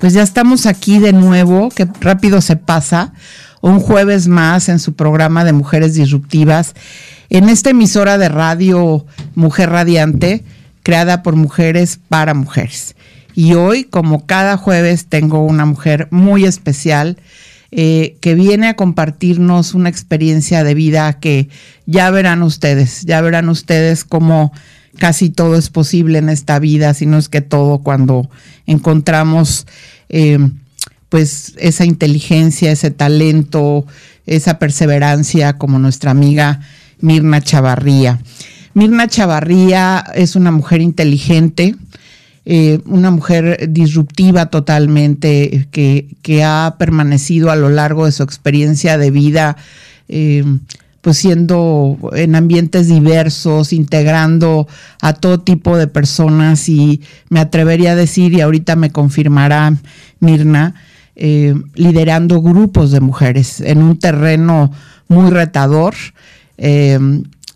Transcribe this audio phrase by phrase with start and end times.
[0.00, 3.12] Pues ya estamos aquí de nuevo, que rápido se pasa,
[3.60, 6.74] un jueves más en su programa de Mujeres Disruptivas,
[7.28, 9.04] en esta emisora de radio
[9.34, 10.42] Mujer Radiante,
[10.82, 12.96] creada por mujeres para mujeres.
[13.34, 17.18] Y hoy, como cada jueves, tengo una mujer muy especial
[17.70, 21.50] eh, que viene a compartirnos una experiencia de vida que
[21.84, 24.50] ya verán ustedes, ya verán ustedes cómo
[24.98, 28.28] casi todo es posible en esta vida, si no es que todo cuando
[28.66, 29.66] encontramos
[30.08, 30.38] eh,
[31.08, 33.86] pues esa inteligencia, ese talento,
[34.26, 36.60] esa perseverancia como nuestra amiga
[37.00, 38.20] Mirna Chavarría.
[38.74, 41.74] Mirna Chavarría es una mujer inteligente,
[42.44, 48.96] eh, una mujer disruptiva totalmente, que, que, ha permanecido a lo largo de su experiencia
[48.96, 49.56] de vida
[50.08, 50.44] eh,
[51.00, 54.68] pues siendo en ambientes diversos, integrando
[55.00, 59.74] a todo tipo de personas y me atrevería a decir, y ahorita me confirmará
[60.20, 60.74] Mirna,
[61.16, 64.70] eh, liderando grupos de mujeres en un terreno
[65.08, 65.94] muy retador.
[66.58, 66.98] Eh,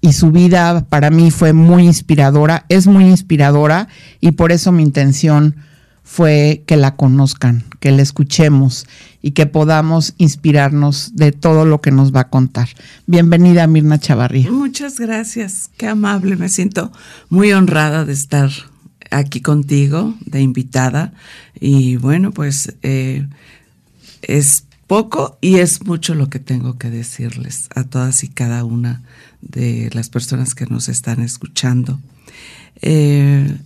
[0.05, 3.89] y su vida para mí fue muy inspiradora, es muy inspiradora
[4.21, 5.57] y por eso mi intención
[6.03, 8.87] fue que la conozcan, que la escuchemos
[9.21, 12.71] y que podamos inspirarnos de todo lo que nos va a contar.
[13.07, 14.51] Bienvenida Mirna Chavarría.
[14.51, 16.91] Muchas gracias, qué amable, me siento
[17.29, 18.49] muy honrada de estar
[19.11, 21.13] aquí contigo, de invitada.
[21.61, 23.29] Y bueno, pues eh,
[24.23, 29.03] es poco y es mucho lo que tengo que decirles a todas y cada una
[29.43, 32.01] de las personas que nos están escuchando.
[32.81, 33.59] Eh,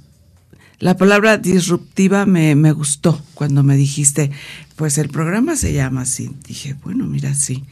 [0.80, 4.30] la palabra disruptiva me, me, gustó cuando me dijiste,
[4.76, 6.30] pues el programa se llama así.
[6.46, 7.64] Dije, bueno, mira, sí.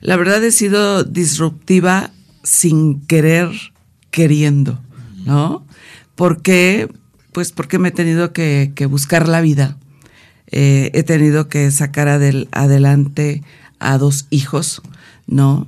[0.00, 2.12] La verdad he sido disruptiva
[2.42, 3.50] sin querer,
[4.10, 4.80] queriendo,
[5.26, 5.66] ¿no?
[6.14, 6.88] Porque,
[7.32, 9.76] pues porque me he tenido que, que buscar la vida.
[10.50, 13.42] Eh, he tenido que sacar adel, adelante
[13.78, 14.80] a dos hijos,
[15.26, 15.66] ¿no?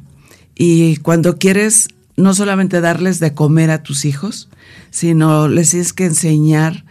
[0.55, 1.89] Y cuando quieres
[2.19, 4.49] no solamente darles de comer a tus hijos,
[4.91, 6.85] sino les tienes que enseñar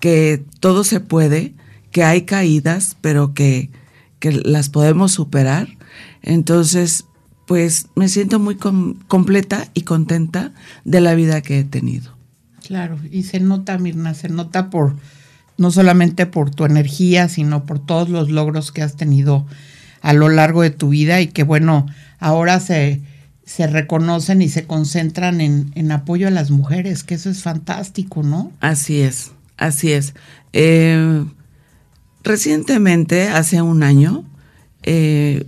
[0.00, 1.54] que todo se puede,
[1.90, 3.70] que hay caídas, pero que,
[4.18, 5.68] que las podemos superar.
[6.20, 7.06] Entonces,
[7.46, 10.52] pues me siento muy com completa y contenta
[10.84, 12.14] de la vida que he tenido.
[12.66, 14.94] Claro, y se nota, Mirna, se nota por,
[15.56, 19.46] no solamente por tu energía, sino por todos los logros que has tenido
[20.02, 21.86] a lo largo de tu vida y que bueno,
[22.18, 23.00] ahora se,
[23.46, 28.22] se reconocen y se concentran en, en, apoyo a las mujeres, que eso es fantástico,
[28.22, 28.52] ¿no?
[28.60, 30.14] Así es, así es.
[30.52, 31.24] Eh,
[32.22, 34.24] recientemente, hace un año,
[34.82, 35.46] eh,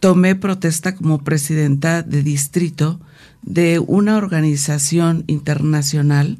[0.00, 3.00] tomé protesta como presidenta de distrito
[3.42, 6.38] de una organización internacional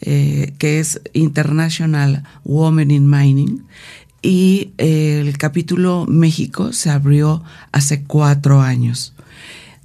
[0.00, 3.64] eh, que es International Women in Mining
[4.20, 7.42] y eh, el capítulo México se abrió
[7.72, 9.13] hace cuatro años.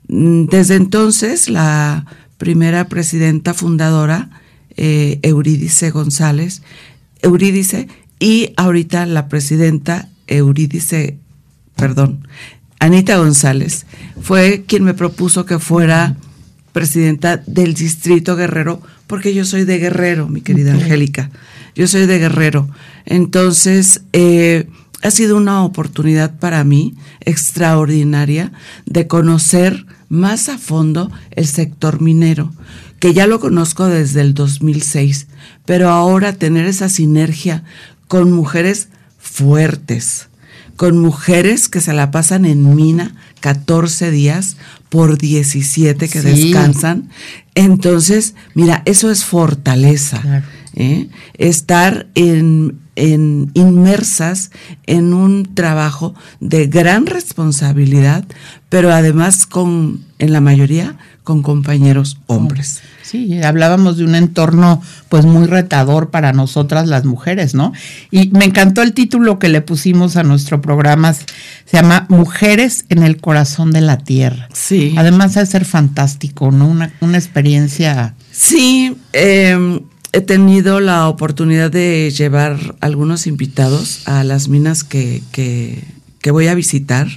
[0.09, 2.05] Desde entonces, la
[2.39, 4.31] primera presidenta fundadora,
[4.75, 6.63] eh, Eurídice González,
[7.21, 7.87] Eurídice,
[8.19, 11.19] y ahorita la presidenta Eurídice,
[11.75, 12.27] perdón,
[12.79, 13.85] Anita González,
[14.19, 16.15] fue quien me propuso que fuera
[16.71, 20.83] presidenta del Distrito Guerrero, porque yo soy de Guerrero, mi querida okay.
[20.83, 21.29] Angélica.
[21.75, 22.67] Yo soy de Guerrero.
[23.05, 24.67] Entonces, eh,
[25.03, 28.51] ha sido una oportunidad para mí extraordinaria
[28.85, 32.51] de conocer más a fondo el sector minero,
[32.99, 35.27] que ya lo conozco desde el 2006,
[35.65, 37.63] pero ahora tener esa sinergia
[38.07, 38.89] con mujeres
[39.19, 40.27] fuertes,
[40.75, 44.57] con mujeres que se la pasan en mina 14 días
[44.89, 46.27] por 17 que sí.
[46.27, 47.09] descansan.
[47.55, 50.21] Entonces, mira, eso es fortaleza.
[50.21, 50.45] Claro.
[50.73, 51.09] ¿eh?
[51.37, 54.51] Estar en, en, inmersas
[54.85, 58.25] en un trabajo de gran responsabilidad,
[58.67, 62.81] pero además con, en la mayoría, con compañeros hombres.
[63.03, 67.71] Sí, hablábamos de un entorno pues muy retador para nosotras las mujeres, ¿no?
[68.11, 71.27] Y me encantó el título que le pusimos a nuestro programa, se
[71.71, 74.49] llama Mujeres en el corazón de la tierra.
[74.53, 74.93] Sí.
[74.97, 76.67] Además de ser fantástico, ¿no?
[76.67, 78.13] Una, una experiencia.
[78.31, 85.83] Sí, eh, he tenido la oportunidad de llevar algunos invitados a las minas que, que,
[86.31, 87.07] voy a visitar,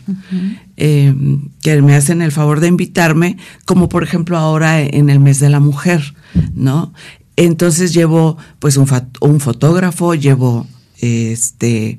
[0.77, 1.15] eh,
[1.61, 3.37] que me hacen el favor de invitarme,
[3.67, 6.15] como por ejemplo ahora en el mes de la mujer,
[6.55, 6.95] ¿no?
[7.37, 8.89] Entonces llevo pues un,
[9.21, 10.67] un fotógrafo, llevo
[10.99, 11.99] este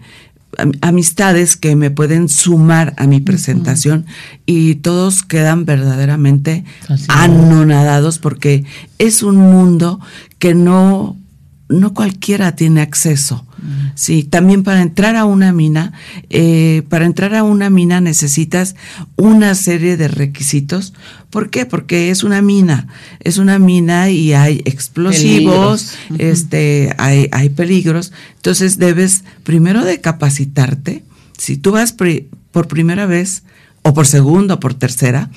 [0.82, 4.06] amistades que me pueden sumar a mi presentación
[4.46, 6.64] y todos quedan verdaderamente
[7.08, 8.66] anonadados porque
[9.00, 10.00] es un mundo
[10.40, 11.18] que no,
[11.74, 13.46] no cualquiera tiene acceso.
[13.96, 15.94] Sí, también para entrar a una mina,
[16.30, 18.76] eh, para entrar a una mina necesitas
[19.16, 20.94] una serie de requisitos.
[21.30, 21.66] ¿Por qué?
[21.66, 22.88] Porque es una mina,
[23.22, 28.12] es una mina y hay explosivos, este, hay, hay peligros.
[28.36, 31.04] Entonces debes primero de capacitarte.
[31.38, 33.44] Si tú vas por primera vez,
[33.82, 35.30] o por segunda, o por tercera,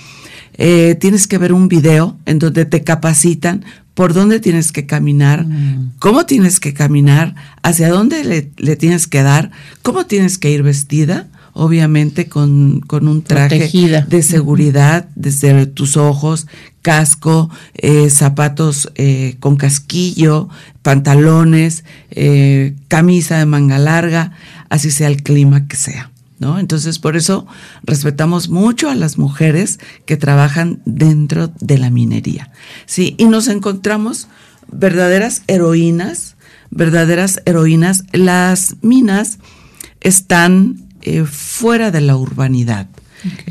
[0.55, 3.65] eh, tienes que ver un video en donde te capacitan
[3.97, 5.95] por dónde tienes que caminar, mm.
[5.99, 9.51] cómo tienes que caminar, hacia dónde le, tienes que dar,
[9.81, 16.47] cómo tienes que ir vestida, obviamente con, un traje de seguridad desde tus ojos,
[16.83, 20.51] casco, eh, zapatos eh, con casquillo,
[20.83, 24.33] pantalones, eh, camisa de manga larga,
[24.69, 26.11] así sea el clima que sea.
[26.39, 26.59] ¿No?
[26.59, 27.47] Entonces, por eso
[27.83, 32.51] respetamos mucho a las mujeres que trabajan dentro de la minería.
[32.85, 34.29] Sí, y nos encontramos
[34.71, 36.37] verdaderas heroínas,
[36.71, 38.05] verdaderas heroínas.
[38.13, 39.39] Las minas
[40.01, 42.89] están eh, fuera de la urbanidad.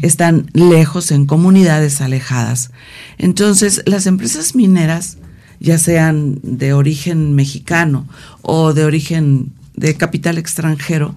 [0.02, 2.72] Están lejos en comunidades alejadas.
[3.18, 5.18] Entonces, las empresas mineras,
[5.60, 8.08] ya sean de origen mexicano
[8.42, 11.16] o de origen de capital extranjero,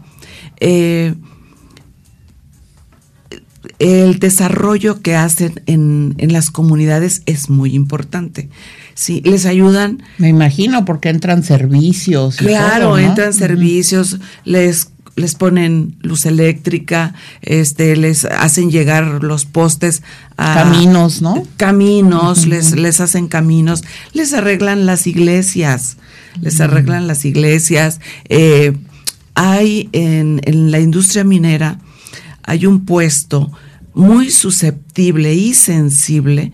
[0.60, 1.14] eh,
[3.78, 8.48] el desarrollo que hacen en, las comunidades es muy importante.
[8.94, 10.02] Sí, les ayudan.
[10.18, 12.36] Me imagino, porque entran servicios.
[12.36, 14.88] claro, entran servicios, les
[15.18, 20.02] les ponen luz eléctrica, este, les hacen llegar los postes
[20.36, 21.42] a caminos, ¿no?
[21.56, 23.82] Caminos, les, les hacen caminos,
[24.12, 25.96] les arreglan las iglesias,
[26.40, 28.00] les arreglan las iglesias.
[28.28, 28.76] Eh,
[29.34, 31.80] hay en, en la industria minera,
[32.48, 33.52] hay un puesto
[33.92, 36.50] muy susceptible y sensible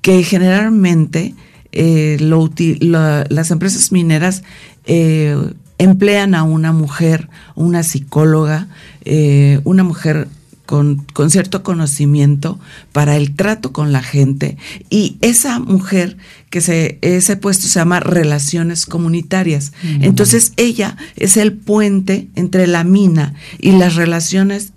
[0.00, 1.34] que generalmente
[1.70, 4.42] eh, las empresas mineras
[4.86, 5.36] eh,
[5.78, 8.66] emplean a una mujer, una psicóloga,
[9.04, 10.26] eh, una mujer
[10.64, 12.58] con, cierto conocimiento
[12.90, 14.56] para el trato con la gente
[14.90, 16.16] y esa mujer
[16.50, 19.72] que se, ese puesto se llama relaciones comunitarias.
[20.00, 24.72] Entonces ella es el puente entre la mina y las relaciones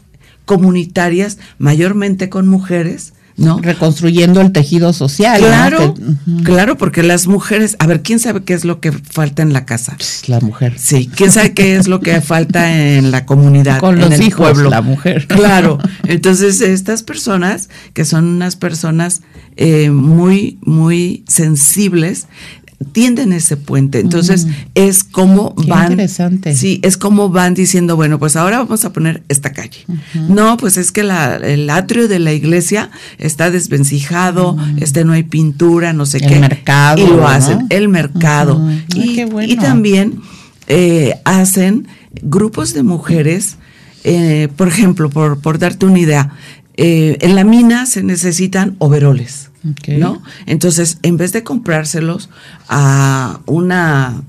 [0.49, 3.59] comunitarias, mayormente con mujeres, ¿no?
[3.61, 5.39] Reconstruyendo el tejido social.
[5.39, 5.93] Claro,
[6.43, 9.65] claro, porque las mujeres, a ver, ¿quién sabe qué es lo que falta en la
[9.65, 9.95] casa?
[10.25, 10.73] La mujer.
[10.79, 13.77] Sí, ¿quién sabe qué es lo que falta en la comunidad?
[13.77, 14.71] Con los en el hijos, pueblo?
[14.71, 15.27] la mujer.
[15.27, 19.21] Claro, entonces estas personas, que son unas personas
[19.55, 22.27] eh, muy, muy sensibles,
[22.91, 23.99] tienden ese puente.
[23.99, 24.51] Entonces, mm.
[24.75, 25.91] es como van.
[25.91, 26.55] Interesante.
[26.55, 29.85] Sí, es como van diciendo, bueno, pues ahora vamos a poner esta calle.
[30.27, 35.23] No, pues es que la, el atrio de la iglesia está desvencijado, este no hay
[35.23, 36.35] pintura, no sé qué.
[36.35, 37.03] El mercado.
[37.03, 38.69] Y lo hacen, el mercado.
[38.95, 40.21] y, y, también
[40.67, 41.87] eh, hacen
[42.21, 43.57] grupos de mujeres,
[44.03, 46.31] eh, por ejemplo, por, por darte una idea,
[46.77, 49.48] eh, en la mina se necesitan overoles.
[49.87, 50.21] ¿No?
[50.45, 52.29] Entonces, en vez de comprárselos
[52.67, 54.23] a una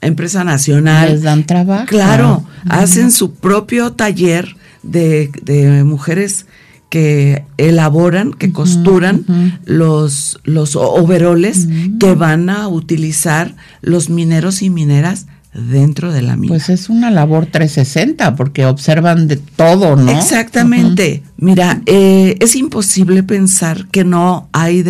[0.00, 1.12] empresa nacional.
[1.12, 1.86] Les dan trabajo.
[1.86, 6.46] Claro, hacen su propio taller de, mujeres
[6.88, 11.68] que elaboran, que costuran los, los overoles
[11.98, 16.52] que van a utilizar los mineros y mineras dentro de la mina.
[16.52, 20.10] Pues es una labor 360 porque observan de todo, ¿no?
[20.10, 21.22] Exactamente.
[21.38, 24.84] Mira, eh, es imposible pensar que no hay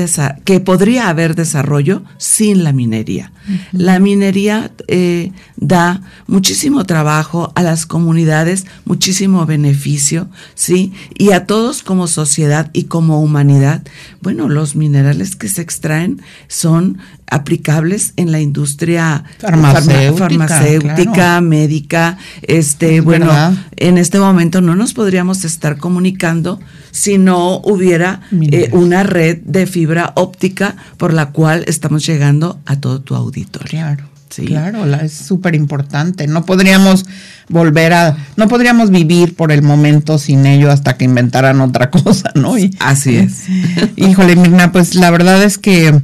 [0.44, 3.32] que podría haber desarrollo sin la minería.
[3.72, 11.82] La minería eh, da muchísimo trabajo a las comunidades, muchísimo beneficio, sí, y a todos
[11.82, 13.82] como sociedad y como humanidad.
[14.20, 16.98] Bueno, los minerales que se extraen son
[17.28, 22.18] aplicables en la industria farmacéutica, médica.
[22.42, 23.32] Este, bueno,
[23.76, 26.60] en este momento no nos podríamos estar comunicando
[26.96, 32.80] si no hubiera eh, una red de fibra óptica por la cual estamos llegando a
[32.80, 33.68] todo tu auditorio.
[33.68, 34.04] Claro.
[34.34, 36.26] Claro, es súper importante.
[36.26, 37.06] No podríamos
[37.48, 42.32] volver a, no podríamos vivir por el momento sin ello hasta que inventaran otra cosa,
[42.34, 42.54] ¿no?
[42.80, 43.44] Así es.
[43.96, 46.00] Híjole, Mirna, pues la verdad es que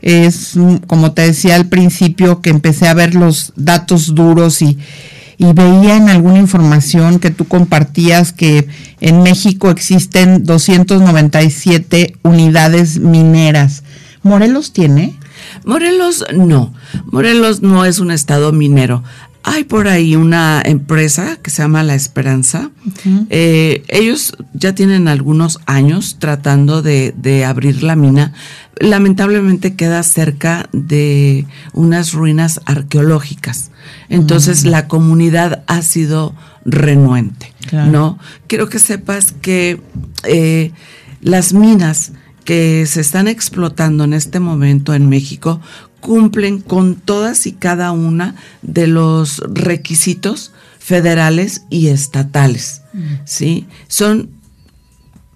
[0.00, 0.54] es,
[0.86, 4.78] como te decía al principio, que empecé a ver los datos duros y,
[5.40, 8.68] y veía en alguna información que tú compartías que
[9.00, 13.82] en México existen 297 unidades mineras.
[14.22, 15.18] ¿Morelos tiene?
[15.64, 16.74] Morelos no.
[17.06, 19.02] Morelos no es un estado minero.
[19.42, 22.70] Hay por ahí una empresa que se llama La Esperanza.
[23.30, 28.34] Eh, ellos ya tienen algunos años tratando de, de, abrir la mina.
[28.78, 33.70] Lamentablemente queda cerca de unas ruinas arqueológicas.
[34.08, 37.90] Entonces la comunidad ha sido renuente, claro.
[37.90, 38.18] ¿no?
[38.46, 39.80] Quiero que sepas que
[40.24, 40.72] eh,
[41.22, 42.12] las minas
[42.44, 45.60] que se están explotando en este momento en México
[46.00, 52.82] cumplen con todas y cada una de los requisitos federales y estatales.
[53.24, 53.66] ¿sí?
[53.86, 54.28] Son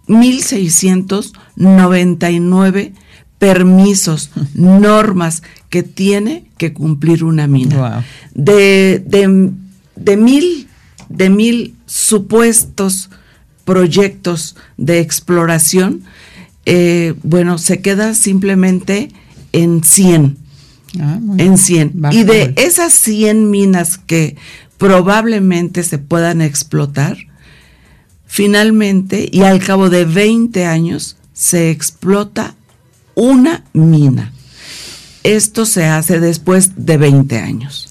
[0.09, 2.93] 1.699
[3.39, 7.77] permisos, normas que tiene que cumplir una mina.
[7.77, 8.03] Wow.
[8.35, 9.51] De, de,
[9.97, 10.67] de, mil,
[11.09, 13.11] de mil supuestos
[13.65, 16.03] proyectos de exploración,
[16.67, 19.11] eh, bueno, se queda simplemente
[19.53, 20.44] en 100.
[21.01, 21.93] Ah, en 100.
[21.95, 22.17] Bajo.
[22.17, 24.37] Y de esas 100 minas que
[24.79, 27.17] probablemente se puedan explotar,
[28.27, 32.55] finalmente y al cabo de 20 años se explota
[33.15, 34.33] una mina.
[35.23, 37.89] Esto se hace después de 20 años.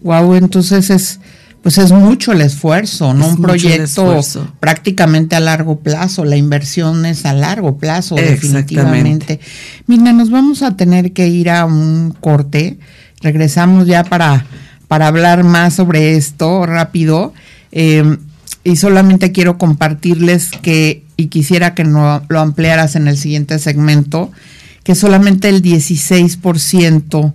[0.00, 1.20] Wow, entonces es
[1.62, 3.26] pues es mucho el esfuerzo, ¿no?
[3.26, 4.20] Es un proyecto
[4.60, 9.40] prácticamente a largo plazo, la inversión es a largo plazo, definitivamente.
[9.86, 12.78] Mira, nos vamos a tener que ir a un corte,
[13.20, 14.46] regresamos ya para,
[14.88, 17.34] para hablar más sobre esto rápido,
[17.72, 18.16] eh,
[18.64, 24.30] y solamente quiero compartirles que, y quisiera que no, lo ampliaras en el siguiente segmento,
[24.82, 27.32] que solamente el 16%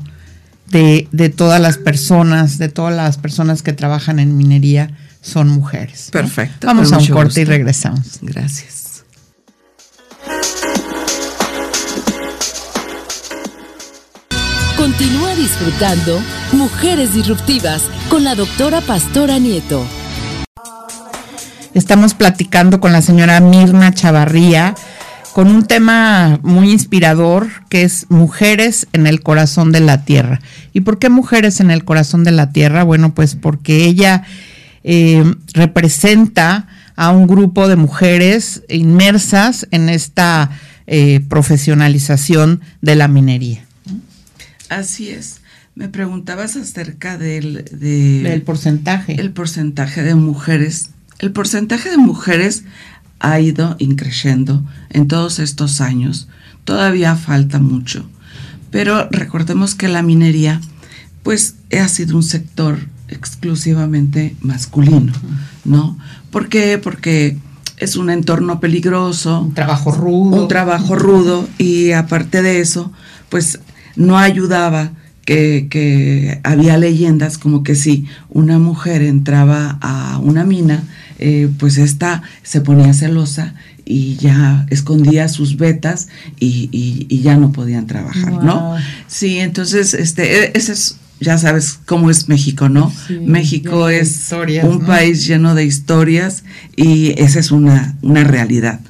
[0.68, 4.92] de, de, todas las personas, de todas las personas que trabajan en minería
[5.22, 6.10] son mujeres.
[6.12, 6.68] Perfecto.
[6.68, 6.74] ¿no?
[6.74, 7.42] Vamos a un corte gusto.
[7.42, 8.20] y regresamos.
[8.22, 9.04] Gracias.
[14.78, 19.84] Continúa disfrutando Mujeres Disruptivas con la doctora Pastora Nieto.
[21.74, 24.76] Estamos platicando con la señora Mirna Chavarría
[25.36, 30.40] con un tema muy inspirador que es Mujeres en el corazón de la tierra.
[30.72, 32.84] ¿Y por qué Mujeres en el corazón de la tierra?
[32.84, 34.24] Bueno, pues porque ella
[34.86, 40.52] eh, representa a un grupo de mujeres inmersas en esta
[40.88, 43.66] eh, profesionalización de la minería.
[44.70, 45.42] Así es.
[45.76, 49.20] Me preguntabas acerca del, de, del porcentaje.
[49.20, 50.92] El porcentaje de mujeres.
[51.20, 52.64] El porcentaje de mujeres
[53.20, 56.28] ha ido increciendo en todos estos años.
[56.64, 58.10] Todavía falta mucho,
[58.72, 60.62] pero recordemos que la minería
[61.24, 65.14] pues ha sido un sector exclusivamente masculino,
[65.64, 65.98] ¿no?
[66.32, 66.78] ¿Por qué?
[66.78, 67.38] Porque
[67.78, 72.92] es un entorno peligroso, un trabajo rudo, un trabajo rudo y aparte de eso,
[73.30, 73.60] pues
[73.96, 74.92] no ayudaba
[75.26, 80.84] que, que, había leyendas como que si una mujer entraba a una mina,
[81.20, 83.56] eh, pues esta se ponía celosa
[83.86, 86.08] y ya escondía sus vetas
[86.40, 88.44] y, y, y ya no podían trabajar, wow.
[88.44, 88.76] ¿no?
[89.08, 92.92] Sí, entonces, este, e, ese es, ya sabes cómo es México, ¿no?
[93.08, 94.32] Sí, México es
[94.64, 94.86] un ¿no?
[94.86, 96.44] país lleno de historias
[96.76, 98.82] y esa es una, una realidad.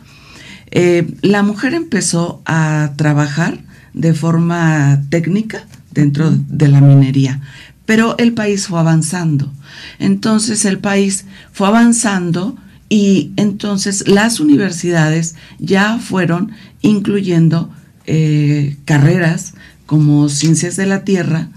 [0.71, 3.59] Eh, la mujer empezó a trabajar
[3.93, 7.39] de forma técnica dentro de la minería,
[7.85, 9.53] pero el país fue avanzando.
[9.99, 12.57] Entonces el país fue avanzando
[12.89, 16.51] y entonces las universidades ya fueron
[16.81, 17.73] incluyendo
[18.05, 19.53] eh, carreras
[19.85, 21.49] como ciencias de la tierra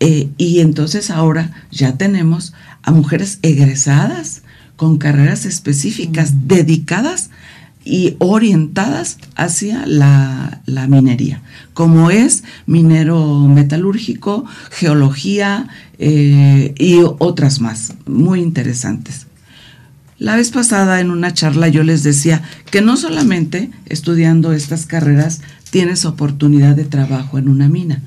[0.00, 2.52] eh, y entonces ahora ya tenemos
[2.82, 4.42] a mujeres egresadas
[4.76, 6.46] con carreras específicas mm.
[6.48, 7.30] dedicadas
[7.84, 11.42] y orientadas hacia la, la, minería,
[11.74, 19.26] como es minero metalúrgico, geología eh, y otras más, muy interesantes.
[20.18, 25.42] La vez pasada en una charla yo les decía que no solamente estudiando estas carreras
[25.70, 28.00] tienes oportunidad de trabajo en una mina,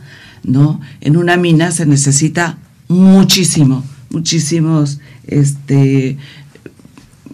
[0.43, 0.79] ¿no?
[1.01, 2.57] En una mina se necesita
[2.87, 6.17] muchísimo, muchísimos este,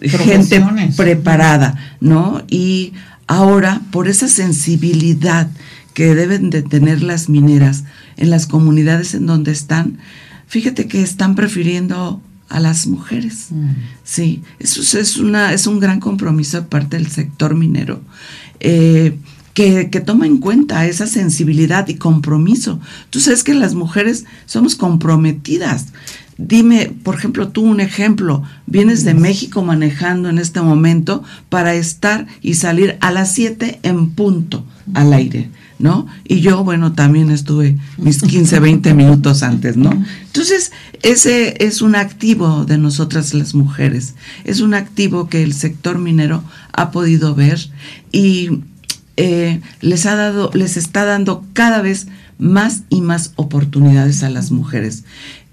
[0.08, 0.64] gente
[0.96, 2.42] preparada, ¿no?
[2.48, 2.92] Y
[3.26, 5.48] ahora, por esa sensibilidad
[5.94, 7.84] que deben de tener las mineras
[8.16, 9.98] en las comunidades en donde están,
[10.46, 13.48] fíjate que están prefiriendo a las mujeres.
[13.50, 13.70] Mm.
[14.02, 18.00] Sí, eso es, una, es un gran compromiso de parte del sector minero.
[18.60, 19.18] Eh,
[19.54, 22.80] que, que, toma en cuenta esa sensibilidad y compromiso.
[23.10, 25.86] Tú sabes que las mujeres somos comprometidas.
[26.36, 32.26] Dime, por ejemplo, tú un ejemplo, vienes de México manejando en este momento para estar
[32.42, 34.64] y salir a las 7 en punto
[34.94, 35.48] al aire,
[35.78, 36.08] ¿no?
[36.24, 39.92] Y yo, bueno, también estuve mis 15, 20 minutos antes, ¿no?
[40.26, 40.72] Entonces,
[41.02, 46.42] ese es un activo de nosotras las mujeres, es un activo que el sector minero
[46.72, 47.60] ha podido ver
[48.10, 48.58] y
[49.16, 54.50] eh, les ha dado, les está dando cada vez más y más oportunidades a las
[54.50, 55.04] mujeres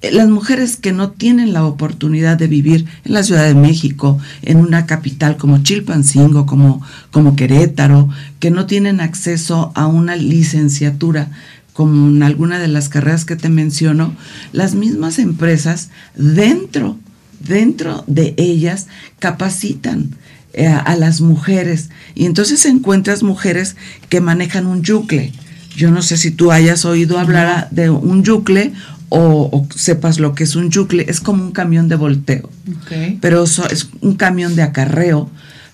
[0.02, 4.58] las mujeres que no tienen la oportunidad de vivir en la Ciudad de México, en
[4.58, 6.82] una capital como Chilpancingo, como,
[7.12, 11.30] como Querétaro, que no tienen acceso a una licenciatura
[11.74, 14.14] como en alguna de las carreras que te menciono,
[14.52, 16.98] las mismas empresas dentro,
[17.40, 18.88] dentro de ellas
[19.20, 20.16] capacitan
[20.54, 23.76] eh, a las mujeres y entonces encuentras mujeres
[24.10, 25.32] que manejan un yucle.
[25.76, 28.74] Yo no sé si tú hayas oído hablar de un yucle
[29.14, 32.50] o, sepas lo que es un yucle, es como un camión de volteo,
[33.20, 35.30] pero es un camión de acarreo,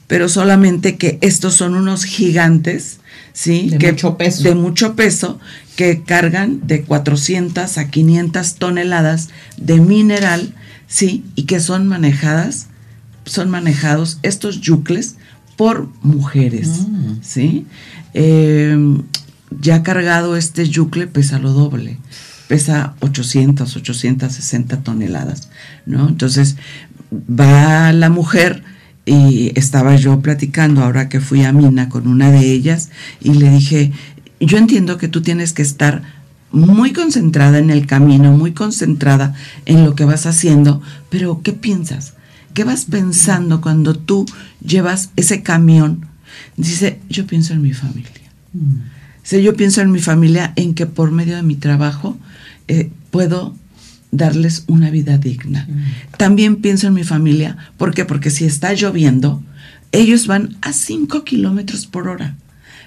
[0.07, 2.97] pero solamente que estos son unos gigantes,
[3.33, 3.69] ¿sí?
[3.69, 4.43] De mucho peso.
[4.43, 5.39] De mucho peso,
[5.75, 10.55] que cargan de 400 a 500 toneladas de mineral,
[10.87, 11.23] ¿sí?
[11.35, 12.69] Y que son manejadas,
[13.25, 15.17] son manejados estos yucles
[15.57, 17.17] por mujeres, mm.
[17.21, 17.67] ¿sí?
[18.15, 18.97] Eh,
[19.61, 21.99] ya cargado este yucle pesa lo doble
[22.47, 25.49] pesa 800, 860 toneladas,
[25.85, 26.07] ¿no?
[26.07, 26.57] Entonces
[27.11, 28.63] va la mujer
[29.05, 32.89] y estaba yo platicando ahora que fui a Mina con una de ellas
[33.21, 33.91] y le dije,
[34.39, 36.03] yo entiendo que tú tienes que estar
[36.51, 39.33] muy concentrada en el camino, muy concentrada
[39.65, 42.13] en lo que vas haciendo, pero ¿qué piensas?
[42.53, 44.25] ¿Qué vas pensando cuando tú
[44.65, 46.05] llevas ese camión?
[46.55, 48.11] Dice, yo pienso en mi familia.
[48.53, 49.37] Mm.
[49.43, 52.17] yo pienso en mi familia, en que por medio de mi trabajo
[52.67, 53.55] eh, puedo
[54.11, 55.67] darles una vida digna.
[55.69, 56.17] Mm.
[56.17, 57.57] También pienso en mi familia.
[57.77, 58.05] ¿Por qué?
[58.05, 59.43] Porque si está lloviendo,
[59.91, 62.35] ellos van a 5 kilómetros por hora.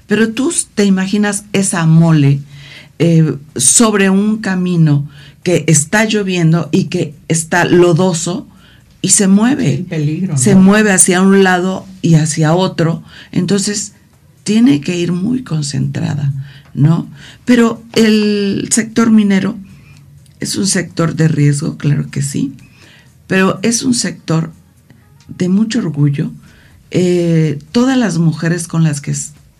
[0.06, 2.40] Pero tú te imaginas esa mole
[2.98, 5.08] eh, sobre un camino
[5.42, 8.46] que está lloviendo y que está lodoso
[9.02, 9.84] y se mueve.
[9.88, 13.02] peligro, Se mueve hacia un lado y hacia otro.
[13.32, 13.94] Entonces,
[14.44, 16.32] tiene que ir muy concentrada,
[16.74, 17.08] ¿no?
[17.44, 19.56] Pero el sector minero
[20.40, 22.54] es un sector de riesgo, claro que sí,
[23.26, 24.52] pero es un sector
[25.28, 26.32] de mucho orgullo.
[26.90, 29.14] Eh, todas las mujeres con las que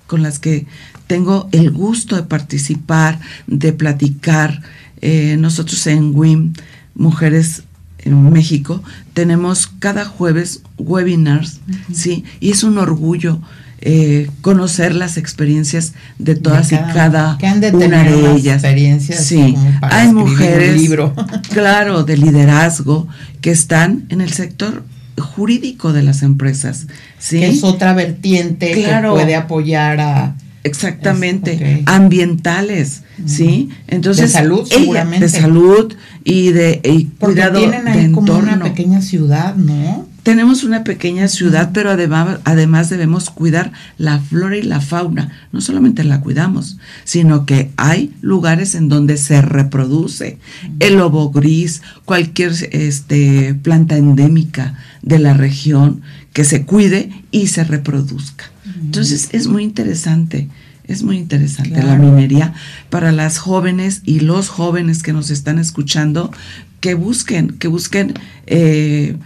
[0.07, 0.67] con las que
[1.07, 4.61] tengo el gusto de participar, de platicar.
[5.01, 6.53] Eh, nosotros en WIM,
[6.95, 7.63] Mujeres
[7.99, 8.83] en México,
[9.15, 11.61] tenemos cada jueves webinars,
[11.93, 12.25] ¿sí?
[12.41, 13.41] Y es un orgullo
[13.83, 17.39] eh, conocer las experiencias de todas y cada
[17.73, 18.63] una de ellas.
[19.01, 21.15] sí, hay mujeres, libro.
[21.51, 23.09] claro, de liderazgo
[23.41, 24.85] que están en el sector
[25.19, 26.87] jurídico de las empresas.
[27.19, 27.43] ¿sí?
[27.43, 33.71] es otra vertiente que puede apoyar a Exactamente, ambientales, ¿sí?
[33.89, 35.27] Entonces, de salud, seguramente.
[35.27, 40.07] de salud y de y cuidado tienen ahí como una pequeña ciudad, ¿no?
[40.31, 45.29] Tenemos una pequeña ciudad, pero además, además debemos cuidar la flora y la fauna.
[45.51, 50.39] No solamente la cuidamos, sino que hay lugares en donde se reproduce
[50.79, 57.65] el lobo gris, cualquier este, planta endémica de la región que se cuide y se
[57.65, 58.53] reproduzca.
[58.81, 60.47] Entonces es muy interesante,
[60.85, 62.55] es muy interesante la minería
[62.89, 66.31] para las jóvenes y los jóvenes que nos están escuchando,
[66.79, 68.15] que busquen, que busquen
[68.47, 69.17] eh,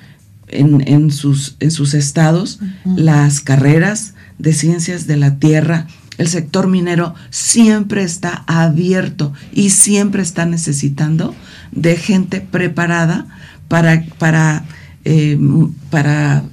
[0.54, 5.86] en, sus, en sus estados las carreras de ciencias de la tierra.
[6.16, 11.34] El sector minero siempre está abierto y siempre está necesitando
[11.72, 13.26] de gente preparada
[13.68, 14.64] para, para,
[15.04, 15.38] eh,
[15.90, 16.44] para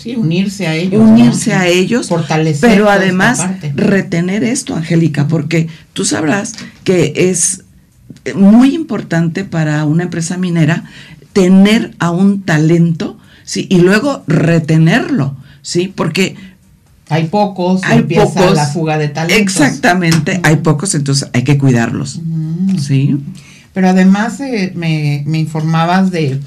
[0.00, 1.02] Sí, unirse a ellos.
[1.06, 2.08] Unirse a ellos.
[2.08, 2.70] Fortalecer.
[2.70, 7.64] Pero además retener esto, Angélica, porque tú sabrás que es
[8.34, 10.84] muy importante para una empresa minera
[11.34, 16.36] tener a un talento, sí, y luego retenerlo, sí, porque
[17.08, 19.40] hay pocos, hay pocos, la fuga de talentos.
[19.40, 22.20] Exactamente, hay pocos, entonces hay que cuidarlos,
[22.78, 23.16] sí.
[23.72, 26.40] Pero además eh, me, me informabas de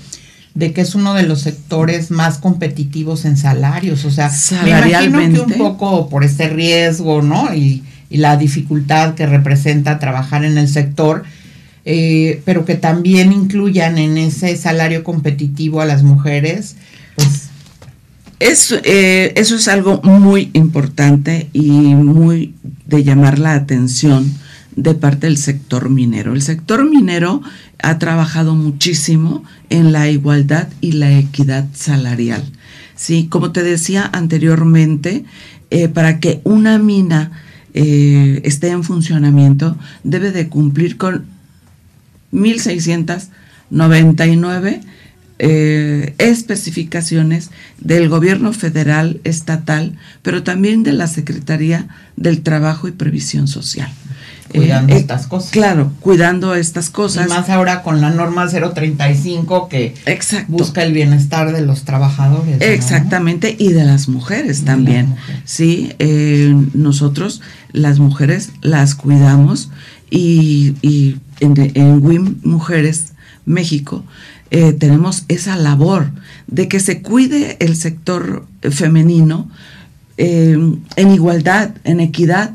[0.54, 4.06] de que es uno de los sectores más competitivos en salarios.
[4.06, 4.32] O sea,
[4.64, 7.54] me imagino que un poco por este riesgo, ¿no?
[7.54, 11.24] Y, la dificultad que representa trabajar en el sector,
[11.86, 16.76] eh, pero que también incluyan en ese salario competitivo a las mujeres,
[17.16, 17.50] pues
[18.84, 22.54] eh, eso es algo muy importante y muy
[22.86, 24.34] de llamar la atención
[24.76, 26.34] de parte del sector minero.
[26.34, 27.42] El sector minero
[27.82, 32.44] ha trabajado muchísimo en la igualdad y la equidad salarial.
[32.96, 35.26] Sí, como te decía anteriormente,
[35.70, 37.32] eh, para que una mina
[37.74, 41.26] eh, esté en funcionamiento, debe de cumplir con
[42.34, 44.82] 1.699
[45.40, 53.48] eh, especificaciones del gobierno federal, estatal, pero también de la Secretaría del Trabajo y Previsión
[53.48, 53.92] Social.
[54.54, 55.52] Cuidando eh, estas cosas.
[55.52, 57.26] Claro, cuidando estas cosas.
[57.26, 59.96] Y más ahora con la norma 035 que
[60.48, 62.62] busca el bienestar de los trabajadores.
[62.62, 65.16] Exactamente, y de las mujeres también.
[65.46, 67.42] Sí, eh, nosotros
[67.72, 69.72] las mujeres las cuidamos
[70.14, 73.14] y, y en, en WIM Mujeres
[73.46, 74.06] México
[74.52, 76.12] eh, tenemos esa labor
[76.46, 79.50] de que se cuide el sector femenino
[80.18, 80.56] eh,
[80.96, 82.54] en igualdad, en equidad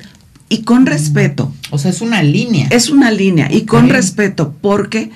[0.48, 1.52] y con respeto.
[1.70, 2.68] O sea, es una línea.
[2.70, 5.10] Es una línea y con respeto porque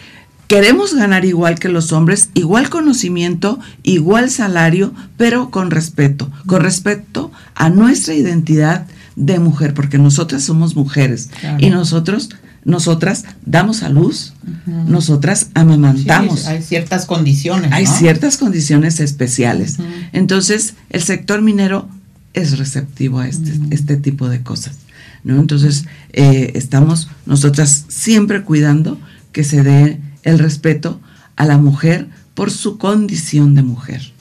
[0.49, 7.31] queremos ganar igual que los hombres, igual conocimiento, igual salario, pero con respeto, con respeto
[7.55, 12.31] a nuestra identidad de mujer, porque nosotras somos mujeres y nosotros
[12.65, 14.35] nosotras damos a luz,
[14.67, 16.47] nosotras amamantamos.
[16.47, 17.73] hay ciertas condiciones.
[17.73, 19.79] Hay ciertas condiciones especiales.
[20.13, 21.89] Entonces, el sector minero
[22.35, 24.79] es receptivo a este, este tipo de cosas.
[25.25, 25.41] ¿no?
[25.41, 28.99] Entonces, eh, estamos nosotras siempre cuidando
[29.33, 31.01] que se dé el respeto
[31.37, 34.13] a la mujer por su condición de mujer.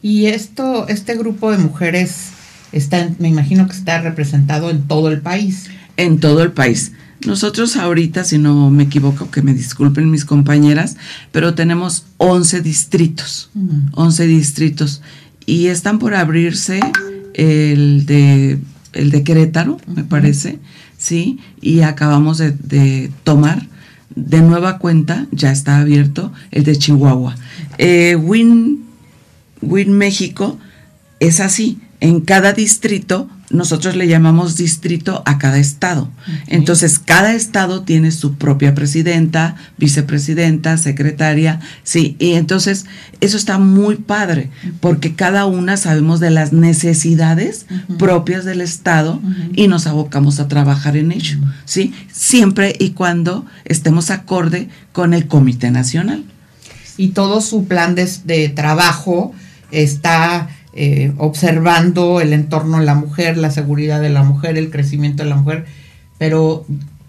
[0.00, 2.28] Y esto, este grupo de mujeres
[2.74, 5.70] está, me imagino que está representado en todo el país.
[5.96, 6.92] En todo el país.
[7.24, 10.96] Nosotros ahorita, si no me equivoco, que me disculpen mis compañeras,
[11.32, 13.50] pero tenemos 11 distritos,
[13.92, 15.00] 11 distritos,
[15.46, 16.80] y están por abrirse
[17.32, 18.58] el de,
[18.92, 20.58] el de Querétaro, me parece,
[20.98, 21.38] ¿sí?
[21.62, 23.68] Y acabamos de, tomar
[24.14, 27.36] de nueva cuenta, ya está abierto, el de Chihuahua.
[27.78, 28.84] Eh, Win,
[29.62, 30.58] Win México
[31.20, 36.10] es así, en cada distrito nosotros le llamamos distrito a cada estado.
[36.48, 42.84] Entonces, cada estado tiene su propia presidenta, vicepresidenta, secretaria, sí, y entonces
[43.22, 47.64] eso está muy padre, porque cada una sabemos de las necesidades
[47.98, 49.22] propias del estado
[49.54, 55.26] y nos abocamos a trabajar en ello, sí, siempre y cuando estemos acorde con el
[55.26, 56.24] Comité Nacional.
[56.98, 59.32] Y todo su plan de trabajo
[59.70, 65.22] está eh, observando el entorno de la mujer, la seguridad de la mujer, el crecimiento
[65.22, 65.66] de la mujer,
[66.18, 66.66] pero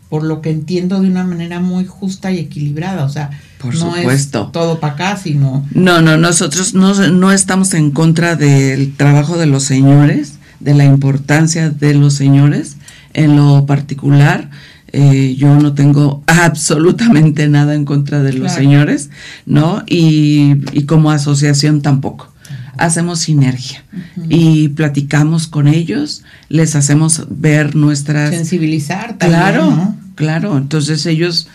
[0.08, 3.96] por lo que entiendo de una manera muy justa y equilibrada, o sea, por no
[3.96, 4.46] supuesto.
[4.46, 5.66] es todo para acá, sino...
[5.72, 10.86] No, no, nosotros no, no estamos en contra del trabajo de los señores, de la
[10.86, 12.78] importancia de los señores,
[13.14, 14.52] en lo particular,
[14.92, 19.10] eh, yo no tengo absolutamente nada en contra de los señores,
[19.48, 19.84] ¿no?
[19.88, 22.35] Y, y, como asociación tampoco
[22.78, 23.84] hacemos sinergia
[24.30, 28.32] y platicamos con ellos, les hacemos ver nuestras...
[28.32, 29.42] Sensibilizar también.
[29.42, 30.58] Claro, claro.
[30.58, 31.48] Entonces ellos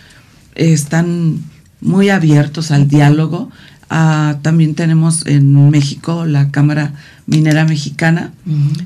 [0.55, 1.39] están
[1.81, 3.51] muy abiertos al diálogo.
[3.89, 6.93] Ah, también tenemos en México la Cámara
[7.25, 8.31] Minera Mexicana,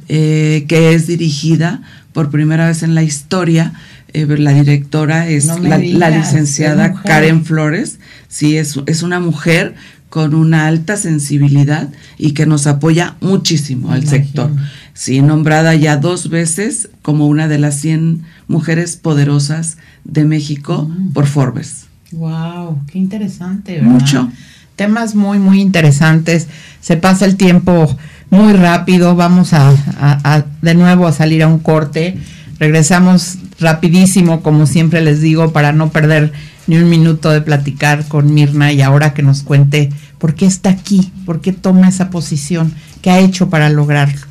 [0.08, 3.74] eh, que es dirigida por primera vez en la historia.
[4.14, 5.78] Eh, la directora es la,
[6.10, 9.76] licenciada Karen Flores, sí, es, es una mujer
[10.16, 14.50] con una alta sensibilidad y que nos apoya muchísimo al sector.
[14.94, 19.76] Sí, nombrada ya dos veces como una de las 100 mujeres poderosas
[20.06, 21.12] de México mm.
[21.12, 21.88] por Forbes.
[22.14, 23.82] Wow, qué interesante.
[23.82, 24.30] Mucho.
[24.78, 26.48] Temas muy, muy interesantes.
[26.80, 27.94] Se pasa el tiempo
[28.30, 29.18] muy rápido.
[29.18, 32.18] Vamos a de nuevo a salir a un corte.
[32.58, 36.32] Regresamos rapidísimo, como siempre les digo, para no perder
[36.68, 40.70] ni un minuto de platicar con Mirna y ahora que nos cuente por qué está
[40.70, 44.22] aquí, por qué toma esa posición, qué ha hecho para lograrlo.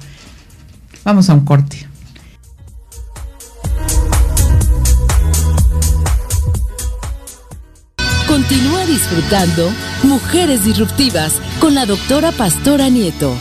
[1.05, 1.87] Vamos a un corte.
[8.27, 9.71] Continúa disfrutando
[10.03, 13.35] Mujeres Disruptivas con la doctora Pastora Nieto.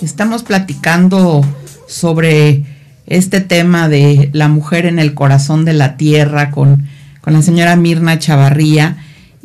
[0.00, 1.44] Estamos platicando
[1.86, 2.64] sobre
[3.06, 6.86] este tema de la mujer en el corazón de la tierra con
[7.28, 8.96] con la señora Mirna Chavarría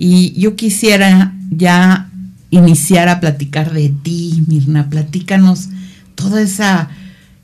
[0.06, 2.10] y yo quisiera ya
[2.50, 5.70] iniciar a platicar de ti, Mirna, platícanos
[6.14, 6.90] toda esa,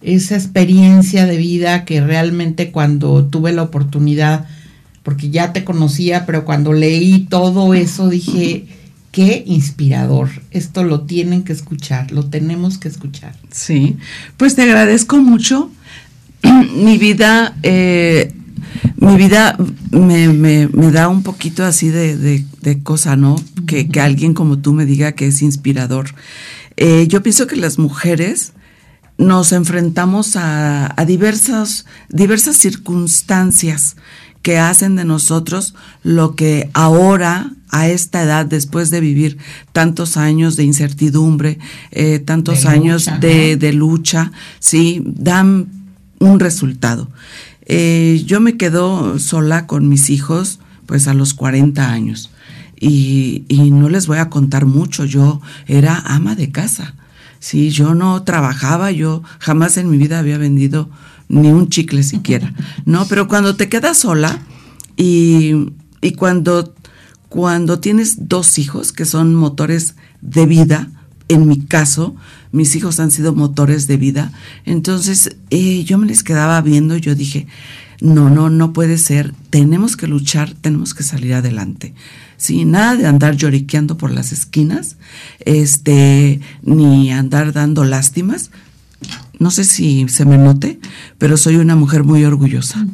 [0.01, 4.45] esa experiencia de vida que realmente cuando tuve la oportunidad,
[5.03, 8.67] porque ya te conocía, pero cuando leí todo eso dije,
[9.11, 10.29] Qué inspirador.
[10.51, 13.33] Esto lo tienen que escuchar, lo tenemos que escuchar.
[13.49, 13.97] Sí,
[14.37, 15.71] pues te agradezco mucho.
[16.75, 18.31] mi vida, eh,
[18.97, 19.57] mi vida
[19.91, 22.45] me, da un poquito así de,
[22.83, 23.35] cosa, ¿no?
[23.67, 26.13] que, alguien como tú me diga que es inspirador.
[26.77, 28.53] Eh, yo pienso que las mujeres
[29.17, 33.97] nos enfrentamos a, a diversas, diversas circunstancias
[34.41, 39.37] que hacen de nosotros lo que ahora, a esta edad, después de vivir
[39.73, 41.59] tantos años de incertidumbre,
[41.91, 45.67] eh, tantos años de, lucha, sí, dan
[46.19, 47.09] un resultado.
[47.71, 52.31] Eh, yo me quedo sola con mis hijos, pues a los 40 años.
[52.79, 56.95] Y, no les voy a contar mucho, yo era ama de casa.
[57.39, 60.89] Sí, yo no trabajaba, yo jamás en mi vida había vendido
[61.27, 62.53] ni un chicle siquiera,
[62.85, 63.05] ¿no?
[63.07, 64.39] Pero cuando te quedas sola
[64.97, 65.67] y,
[66.01, 66.73] y cuando,
[67.29, 70.89] cuando tienes dos hijos que son motores de vida,
[71.27, 72.15] en mi caso,
[72.51, 74.31] mis hijos han sido motores de vida,
[74.65, 77.47] entonces eh, yo me les quedaba viendo y yo dije,
[78.01, 81.93] no, no, no puede ser, tenemos que luchar, tenemos que salir adelante.
[82.37, 84.95] Sí, nada de andar lloriqueando por las esquinas,
[85.43, 88.51] este, ni andar dando lástimas,
[89.39, 90.79] no sé si se me note,
[91.17, 92.85] pero soy una mujer muy orgullosa,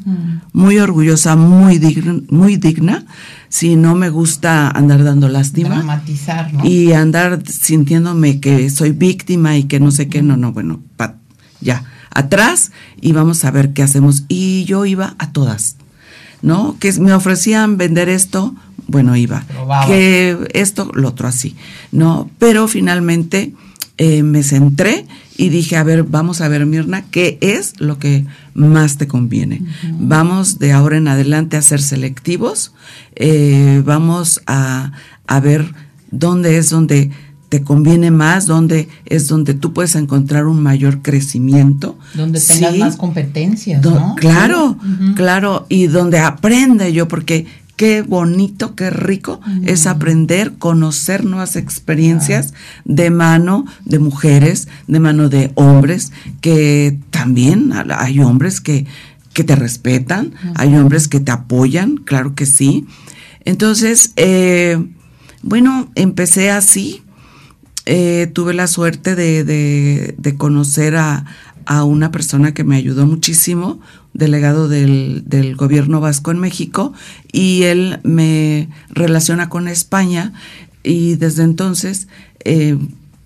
[0.53, 3.05] muy orgullosa, muy digna, muy digna.
[3.49, 5.75] Si no me gusta andar dando lástima.
[5.75, 6.65] Dramatizar, ¿no?
[6.65, 10.81] Y andar sintiéndome que soy víctima y que no sé qué, no, no, bueno,
[11.61, 14.23] ya, atrás y vamos a ver qué hacemos.
[14.27, 15.77] Y yo iba a todas,
[16.43, 16.77] ¿no?
[16.79, 18.53] Que me ofrecían vender esto,
[18.87, 19.43] bueno, iba.
[19.87, 21.55] Que esto, lo otro así,
[21.91, 22.29] ¿no?
[22.37, 23.53] Pero finalmente
[23.97, 28.25] eh, me centré y dije, a ver, vamos a ver, Mirna, ¿qué es lo que
[28.53, 29.61] más te conviene?
[29.99, 32.73] Vamos de ahora en adelante a ser selectivos,
[33.15, 34.91] eh, vamos a,
[35.41, 35.65] ver
[36.11, 37.11] dónde es donde
[37.49, 41.97] te conviene más, dónde es donde tú puedes encontrar un mayor crecimiento.
[42.13, 44.15] Donde tengas más competencias, ¿no?
[44.15, 44.77] Claro,
[45.15, 52.53] claro, y donde aprenda yo, porque qué bonito, qué rico es aprender, conocer nuevas experiencias
[52.85, 56.11] de mano de mujeres, de mano de hombres,
[56.41, 58.85] que también hay hombres que,
[59.33, 62.85] que te respetan, hay hombres que te apoyan, claro que sí.
[63.43, 64.83] Entonces, eh,
[65.41, 67.01] bueno, empecé así.
[67.87, 69.43] Eh, tuve la suerte de,
[70.17, 71.25] de conocer a,
[71.65, 73.79] a una persona que me ayudó muchísimo,
[74.15, 76.93] delegado del, del, gobierno vasco en México,
[77.31, 80.33] y él me relaciona con España
[80.83, 82.07] y desde entonces
[82.43, 82.77] eh,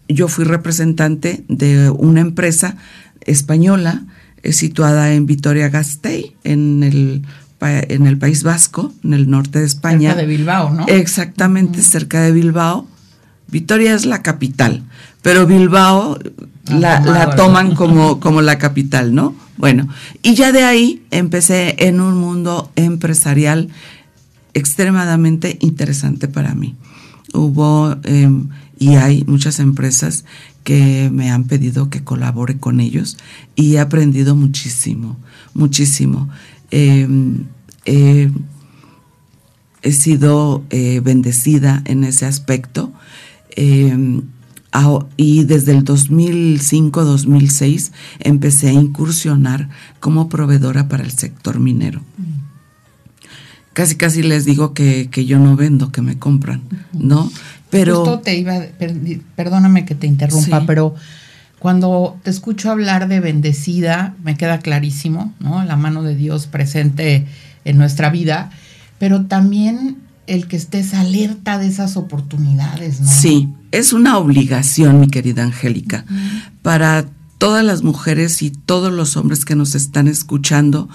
[0.07, 2.77] yo fui representante de una empresa
[3.21, 4.03] española
[4.43, 7.23] eh, situada en Vitoria-Gasteiz, en el
[7.61, 10.11] en el País Vasco, en el norte de España.
[10.11, 10.87] Cerca de Bilbao, ¿no?
[10.87, 12.87] Exactamente, cerca de Bilbao.
[13.47, 14.83] Vitoria es la capital,
[15.21, 16.17] pero Bilbao
[16.65, 19.35] la, toman como, como la capital, ¿no?
[19.57, 19.89] Bueno,
[20.23, 23.69] y ya de ahí empecé en un mundo empresarial
[24.53, 26.75] extremadamente interesante para mí.
[27.33, 30.25] Hubo em, y hay muchas empresas
[30.63, 33.17] que me han pedido que colabore con ellos
[33.55, 35.17] y he aprendido muchísimo,
[35.53, 36.29] muchísimo.
[36.71, 37.45] Em,
[37.85, 38.31] he
[39.91, 42.91] sido eh, bendecida en ese aspecto.
[45.17, 52.01] Y desde el 2005-2006 empecé a incursionar como proveedora para el sector minero.
[53.73, 56.61] Casi, casi les digo que, yo no vendo, que me compran,
[56.93, 57.31] ¿no?
[57.69, 57.97] Pero...
[57.97, 58.59] Justo te iba,
[59.35, 60.95] perdóname que te interrumpa, pero
[61.59, 65.63] cuando te escucho hablar de bendecida, me queda clarísimo, ¿no?
[65.63, 67.25] La mano de Dios presente
[67.65, 68.51] en nuestra vida,
[68.97, 73.09] pero también el que estés alerta de esas oportunidades, ¿no?
[73.09, 76.05] Sí, es una obligación, mi querida Angélica,
[76.61, 77.05] para
[77.37, 80.89] todas las mujeres y todos los hombres que nos están escuchando,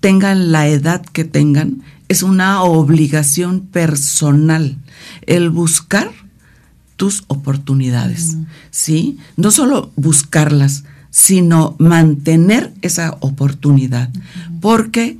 [0.00, 4.76] tengan la edad que tengan, es una obligación personal
[5.26, 6.10] el buscar
[6.96, 8.36] tus oportunidades,
[8.70, 9.18] ¿sí?
[9.36, 14.10] No solo buscarlas, sino mantener esa oportunidad,
[14.60, 15.18] porque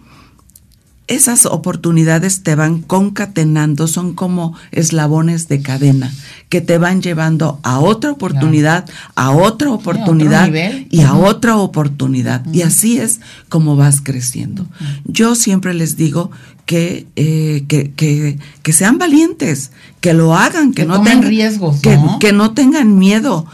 [1.08, 6.12] esas oportunidades te van concatenando, son como eslabones de cadena
[6.48, 10.50] que te van llevando a otra oportunidad, a otra oportunidad
[10.90, 12.44] y a otra oportunidad.
[12.52, 14.66] Y así es como vas creciendo.
[15.04, 16.30] Yo siempre les digo
[16.64, 22.32] que, eh, que, que, que, sean valientes, que lo hagan, que, no tengan riesgos, que,
[22.32, 23.46] no tengan miedo.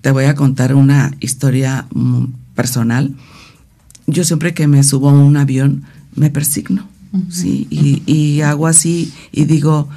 [0.00, 2.24] Te voy a contar una historia mm,
[2.54, 3.14] personal.
[4.06, 5.84] Yo siempre que me subo a un avión,
[6.16, 6.88] me persigno,
[7.28, 7.66] ¿sí?
[7.70, 9.88] Y, hago así y digo,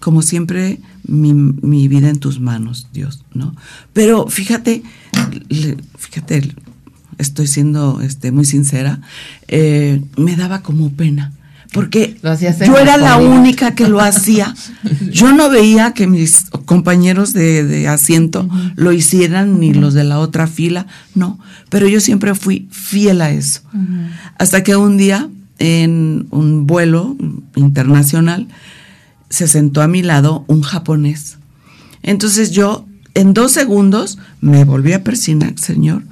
[0.00, 3.54] como siempre, mi, vida en tus manos, Dios, ¿no?
[3.92, 4.82] Pero fíjate,
[5.96, 6.54] fíjate,
[7.18, 9.00] estoy siendo este, muy sincera,
[9.48, 11.32] eh, me daba como pena
[11.74, 12.16] porque
[12.64, 14.54] yo era la única que lo hacía.
[15.10, 20.46] Yo no veía que mis compañeros de, asiento lo hicieran, ni los de la otra
[20.46, 21.38] fila, no,
[21.70, 23.62] pero yo siempre fui fiel a eso.
[24.38, 27.16] Hasta que un día, en un vuelo
[27.56, 28.48] internacional,
[29.30, 31.38] se sentó a mi lado un japonés.
[32.02, 36.02] Entonces yo, en dos segundos, me volví a persinar, Señor,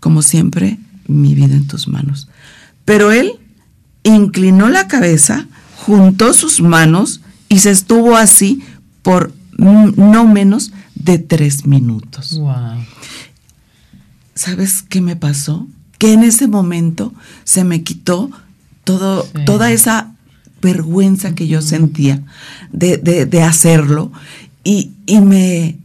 [0.00, 2.28] como siempre, mi vida en tus manos.
[2.84, 3.32] Pero él
[4.02, 8.62] inclinó la cabeza, juntó sus manos y se estuvo así
[9.02, 12.40] por no menos de tres minutos.
[14.34, 15.66] ¿Sabes qué me pasó?
[15.98, 17.12] Que en ese momento
[17.44, 18.30] se me quitó
[18.88, 20.14] todo, toda esa
[20.62, 22.22] vergüenza que yo sentía
[22.72, 24.10] de, hacerlo
[24.64, 25.76] y, me,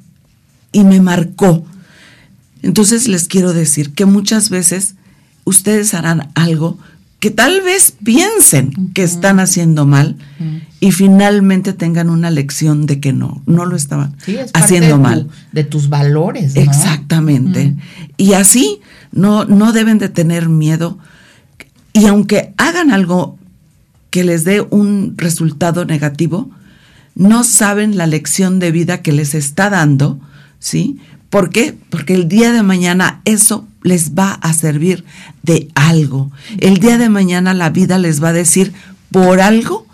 [0.71, 1.65] y me marcó.
[2.61, 4.95] Entonces les quiero decir que muchas veces
[5.43, 6.77] ustedes harán algo
[7.19, 10.15] que tal vez piensen que están haciendo mal
[10.79, 14.15] y finalmente tengan una lección de que no, no lo estaban
[14.53, 15.27] haciendo mal.
[15.51, 16.55] de tus valores.
[16.55, 17.75] Exactamente.
[18.15, 18.79] Y así
[19.11, 20.99] no, no deben de tener miedo.
[21.93, 23.37] Y aunque hagan algo
[24.09, 26.49] que les dé un resultado negativo,
[27.15, 30.19] no saben la lección de vida que les está dando,
[30.59, 30.97] ¿sí?
[31.29, 31.75] ¿Por qué?
[31.89, 35.03] Porque el día de mañana eso les va a servir
[35.43, 36.31] de algo.
[36.59, 38.73] El día de mañana la vida les va a decir,
[39.11, 39.87] por algo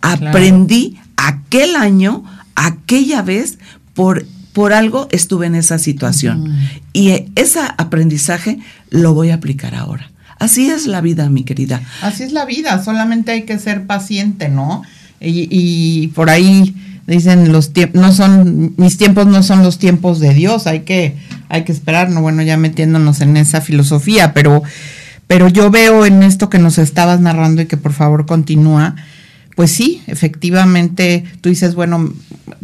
[0.00, 3.58] aprendí aquel año, aquella vez,
[3.94, 6.56] por, por algo estuve en esa situación.
[6.92, 10.10] Y ese aprendizaje lo voy a aplicar ahora.
[10.38, 11.82] Así es la vida, mi querida.
[12.02, 14.82] Así es la vida, solamente hay que ser paciente, ¿no?
[15.20, 16.74] Y, y por ahí
[17.06, 21.16] dicen los tiempos, no son, mis tiempos no son los tiempos de Dios, hay que,
[21.48, 24.62] hay que esperar, no, bueno, ya metiéndonos en esa filosofía, pero,
[25.26, 28.96] pero yo veo en esto que nos estabas narrando y que por favor continúa,
[29.54, 32.12] pues sí, efectivamente, tú dices, bueno,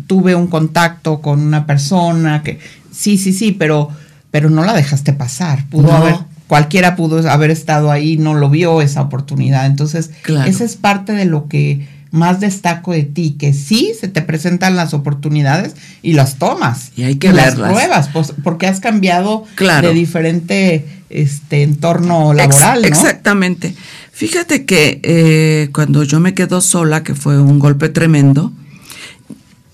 [0.07, 2.59] tuve un contacto con una persona que,
[2.91, 3.91] sí, sí, sí, pero,
[4.31, 6.17] pero no la dejaste pasar, pudo haber,
[6.51, 10.11] cualquiera pudo haber estado ahí, no lo vio esa oportunidad, entonces,
[10.47, 14.75] esa es parte de lo que más destaco de ti, que sí se te presentan
[14.75, 16.91] las oportunidades y las tomas.
[16.97, 22.85] Y hay que las pruebas, pues, porque has cambiado de diferente este entorno laboral.
[22.85, 23.73] Exactamente.
[24.11, 28.53] Fíjate que eh, cuando yo me quedo sola, que fue un golpe tremendo,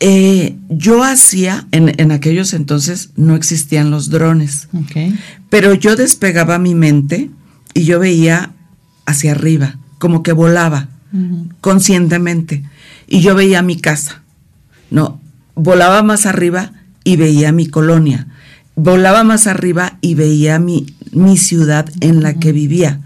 [0.01, 4.69] eh, yo hacía, en, en, aquellos entonces no existían los drones,
[5.49, 7.31] pero yo despegaba mi mente
[7.73, 8.53] y yo veía
[9.07, 10.89] hacia arriba, como que volaba
[11.61, 12.65] conscientemente.
[13.07, 14.23] Y yo veía mi casa.
[14.91, 15.21] No,
[15.55, 16.73] volaba más arriba
[17.05, 18.27] y veía mi colonia.
[18.75, 23.01] Volaba más arriba y veía mi, mi ciudad en la que vivía.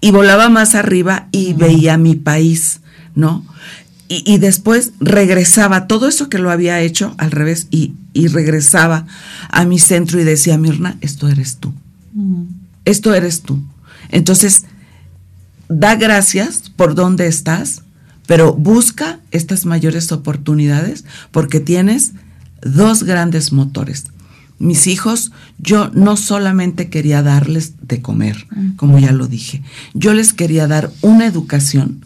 [0.00, 2.80] Y volaba más arriba y veía mi país,
[3.14, 3.44] ¿no?
[4.12, 9.06] Y, después regresaba, todo eso que lo había hecho al revés, y, regresaba
[9.50, 11.72] a mi centro y decía, Mirna, esto eres tú.
[12.84, 13.62] Esto eres tú.
[14.08, 14.64] Entonces,
[15.68, 17.82] da gracias por donde estás,
[18.26, 22.12] pero busca estas mayores oportunidades porque tienes
[22.62, 24.06] dos grandes motores.
[24.58, 29.62] Mis hijos, yo no solamente quería darles de comer, como ya lo dije,
[29.94, 32.04] yo les quería dar una educación,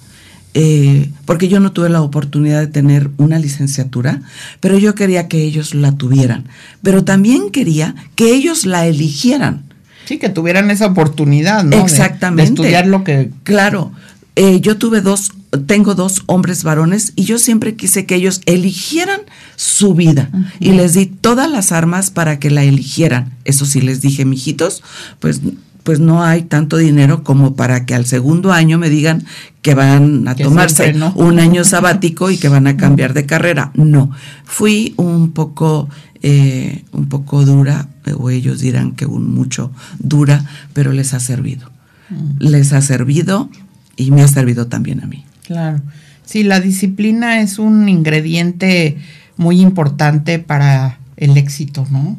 [0.55, 4.23] eh, porque yo no tuve la oportunidad de tener una licenciatura,
[4.61, 6.45] pero yo quería que ellos la tuvieran,
[6.83, 9.65] pero también quería que ellos la eligieran.
[10.05, 11.83] Sí, que tuvieran esa oportunidad, ¿no?
[11.83, 12.43] Exactamente.
[12.43, 13.31] De, estudiar lo que.
[13.43, 13.93] Claro.
[14.37, 15.33] Eh, yo tuve dos,
[15.67, 19.21] tengo dos hombres varones y yo siempre quise que ellos eligieran
[19.55, 23.33] su vida y les di todas las armas para que la eligieran.
[23.45, 24.83] Eso sí les dije, mijitos,
[25.21, 25.41] pues
[25.85, 29.25] pues no hay tanto dinero como para que al segundo año me digan
[29.61, 33.71] que van a tomarse un año sabático y que van a cambiar de carrera.
[33.75, 34.11] No,
[34.45, 35.89] fui un poco,
[36.23, 41.71] eh, un poco dura, o ellos dirán que un mucho dura, pero les ha servido.
[42.09, 42.37] Mm.
[42.39, 43.51] Les ha servido
[43.97, 45.25] y me ha servido también a mí.
[45.47, 45.83] Claro.
[46.25, 48.97] Sí, la disciplina es un ingrediente
[49.37, 52.19] muy importante para el éxito, ¿no?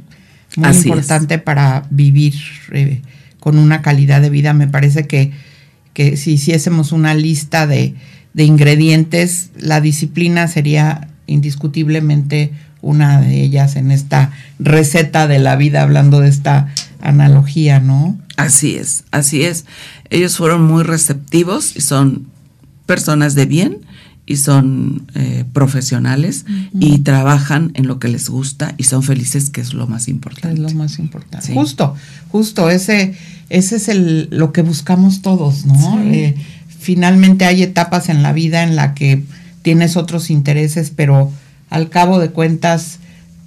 [0.55, 2.35] Muy importante para vivir.
[2.71, 3.01] Eh,
[3.45, 4.53] con una calidad de vida.
[4.53, 5.31] Me parece que,
[5.93, 7.93] que si hiciésemos una lista de,
[8.35, 16.21] ingredientes, la disciplina sería indiscutiblemente una de ellas en esta receta de la vida, hablando
[16.21, 18.17] de esta analogía, ¿no?
[18.35, 19.65] Así es, así es.
[20.09, 22.25] Ellos fueron muy receptivos y son
[22.87, 23.84] personas de bien
[24.27, 29.61] y son eh, profesionales y trabajan en lo que les gusta y son felices, que
[29.61, 30.53] es lo más importante.
[30.53, 31.53] Es lo más importante.
[31.53, 31.95] Justo,
[32.29, 33.15] justo, ese,
[33.49, 36.01] ese es el, lo que buscamos todos, ¿no?
[36.01, 36.35] Eh,
[36.79, 39.23] finalmente hay etapas en la vida en la que
[39.61, 41.31] tienes otros intereses, pero
[41.69, 42.99] al cabo de cuentas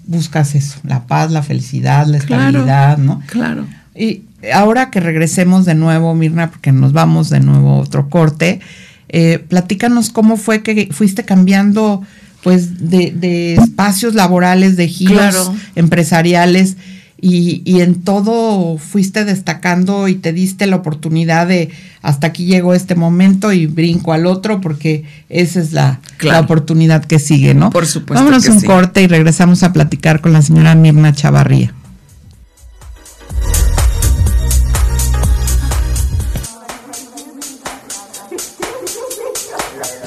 [0.06, 3.20] buscas eso, la paz, la felicidad, la estabilidad, ¿no?
[3.26, 3.66] Claro.
[3.96, 4.22] Y
[4.52, 8.60] ahora que regresemos de nuevo, Mirna, porque nos vamos de nuevo a otro corte,
[9.08, 12.02] eh, platícanos cómo fue que fuiste cambiando
[12.42, 16.76] pues de, espacios laborales, de giros empresariales
[17.20, 22.74] y, y, en todo fuiste destacando y te diste la oportunidad de hasta aquí llegó
[22.74, 26.00] este momento y brinco al otro porque esa es la,
[26.40, 27.70] oportunidad que sigue, ¿no?
[27.70, 28.24] Por supuesto.
[28.24, 31.74] Vámonos un corte y regresamos a platicar con la señora Mirna Chavarría.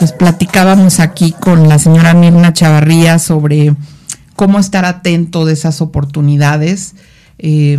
[0.01, 3.75] Pues platicábamos aquí con la señora Mirna Chavarría sobre
[4.35, 6.95] cómo estar atento de esas oportunidades
[7.37, 7.77] eh,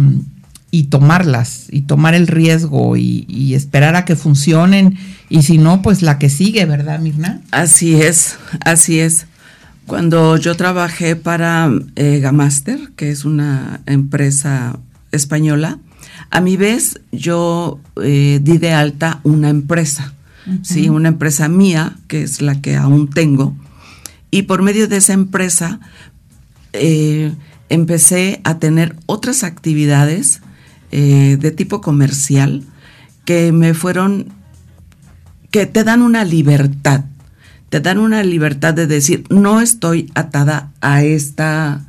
[0.70, 4.96] y tomarlas, y tomar el riesgo y, esperar a que funcionen,
[5.30, 7.40] y si no, pues la que sigue, ¿verdad, Mirna?
[7.50, 9.26] Así es, así es.
[9.86, 14.78] Cuando yo trabajé para eh, Gamaster, que es una empresa
[15.10, 15.80] española,
[16.30, 20.14] a mi vez yo eh, di de alta una empresa
[20.62, 20.88] ¿sí?
[20.88, 23.56] Una empresa mía, que es la que aún tengo,
[24.30, 25.80] y por medio de esa empresa
[26.72, 27.34] eh,
[27.68, 30.40] empecé a tener otras actividades
[30.90, 32.64] eh, de tipo comercial
[33.24, 34.32] que me fueron,
[35.50, 37.04] que te dan una libertad,
[37.68, 41.84] te dan una libertad de decir, no estoy atada a esta,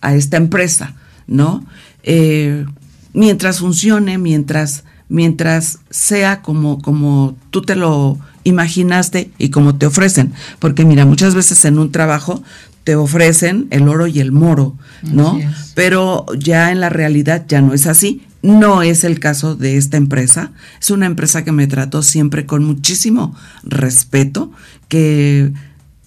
[0.00, 0.94] a esta empresa,
[1.26, 1.66] ¿no?
[2.02, 2.64] Eh,
[3.12, 10.32] mientras funcione, mientras mientras sea como, como tú te lo imaginaste y como te ofrecen.
[10.58, 12.42] Porque mira, muchas veces en un trabajo
[12.84, 15.38] te ofrecen el oro y el moro, ¿no?
[15.74, 18.22] Pero ya en la realidad ya no es así.
[18.42, 20.52] No es el caso de esta empresa.
[20.80, 23.34] Es una empresa que me trató siempre con muchísimo
[23.64, 24.52] respeto,
[24.86, 25.52] que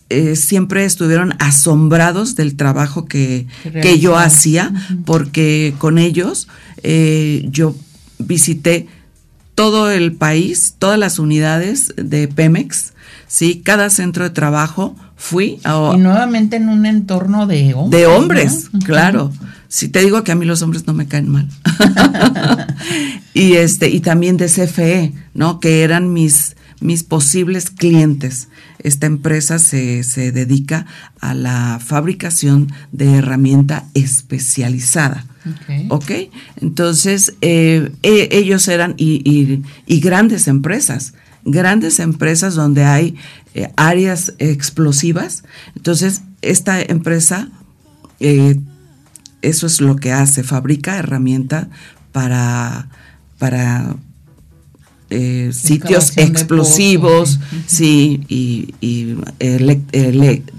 [0.07, 3.45] eh, siempre estuvieron asombrados del trabajo que,
[3.81, 4.71] que yo hacía,
[5.05, 6.47] porque con ellos
[6.81, 7.75] eh, yo
[8.19, 8.87] visité
[9.55, 12.93] todo el país, todas las unidades de Pemex,
[13.27, 13.61] ¿sí?
[13.63, 15.59] Cada centro de trabajo fui.
[15.63, 17.99] A, y nuevamente en un entorno de hombres.
[17.99, 19.31] De hombres, claro.
[19.67, 21.49] Si te digo que a mí los hombres no me caen mal.
[23.33, 25.59] y este, y también de CFE, ¿no?
[25.59, 28.47] Que eran mis, mis posibles clientes.
[28.79, 30.85] Esta empresa se, se dedica
[31.19, 35.25] a la fabricación de herramienta especializada.
[35.89, 36.11] ¿Ok?
[36.57, 41.13] Entonces, eh, e, ellos eran y, grandes empresas,
[41.45, 43.15] grandes empresas donde hay
[43.53, 45.43] eh, áreas explosivas.
[45.75, 47.49] Entonces, esta empresa,
[48.19, 48.59] eh,
[49.41, 51.67] eso es lo que hace, fabrica herramientas
[52.11, 52.89] para,
[53.37, 53.95] para
[55.11, 59.17] eh, sitios explosivos, sí, y, y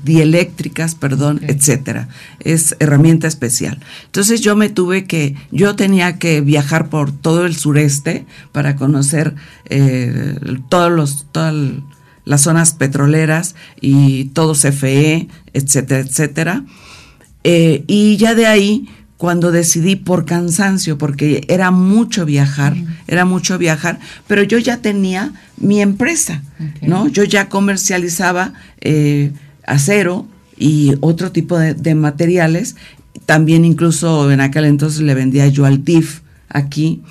[0.05, 2.09] dieléctricas, perdón, etcétera.
[2.41, 3.79] Es herramienta especial.
[4.07, 9.35] Entonces yo me tuve que, yo tenía que viajar por todo el sureste para conocer
[9.67, 10.37] eh,
[10.69, 11.55] todos los, todas
[12.25, 16.65] las zonas petroleras y todo CFE, etcétera, etcétera.
[17.45, 18.89] Eh, y ya de ahí
[19.21, 22.75] cuando decidí por cansancio, porque era mucho viajar,
[23.07, 26.43] era mucho viajar, pero yo ya tenía mi empresa,
[26.81, 27.07] ¿no?
[27.07, 29.33] Yo ya comercializaba eh,
[29.67, 32.77] acero y otro tipo de, materiales,
[33.27, 37.03] también incluso en aquel entonces le vendía yo al DIF aquí,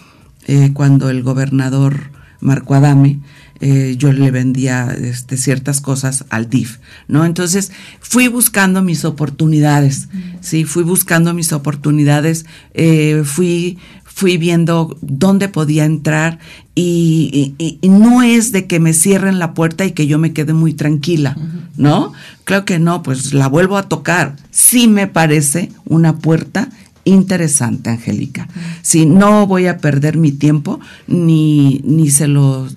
[0.48, 3.20] eh, cuando el gobernador Marco Adame
[3.62, 6.78] eh, yo le vendía este, ciertas cosas al DIF,
[7.10, 7.26] ¿no?
[7.26, 10.08] Entonces fui buscando mis oportunidades,
[10.40, 16.40] sí, fui buscando mis oportunidades, eh, fui, fui viendo dónde podía entrar
[16.74, 20.74] y, no es de que me cierren la puerta y que yo me quede muy
[20.74, 21.36] tranquila,
[21.76, 22.14] ¿no?
[22.46, 24.38] Creo que no, pues la vuelvo a tocar.
[24.52, 26.70] Sí me parece una puerta
[27.04, 28.48] interesante, Angélica.
[28.82, 32.68] Si no voy a perder mi tiempo, ni, ni se lo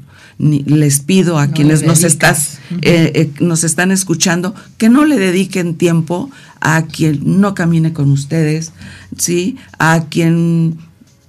[0.43, 5.77] les pido a quienes nos, estás, eh, eh, nos están escuchando que no le dediquen
[5.77, 6.31] tiempo
[6.61, 8.73] a quien no camine con ustedes,
[9.17, 9.57] ¿sí?
[9.79, 10.79] A quien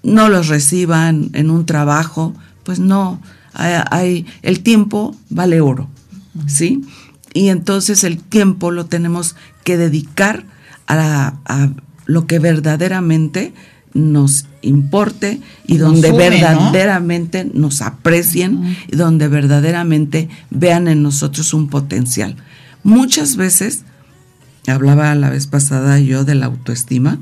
[0.02, 2.34] no los reciban en un trabajo,
[2.64, 3.22] pues no,
[3.54, 5.90] hay, el tiempo vale oro,
[6.48, 6.84] ¿sí?
[7.34, 10.46] Y entonces el tiempo lo tenemos que dedicar
[10.88, 11.70] a, a
[12.06, 13.54] lo que verdaderamente
[13.94, 22.36] nos importe y donde verdaderamente nos aprecien y donde verdaderamente vean en nosotros un potencial.
[22.84, 23.84] muchas veces,
[24.68, 27.20] hablaba la vez pasada yo de la autoestima,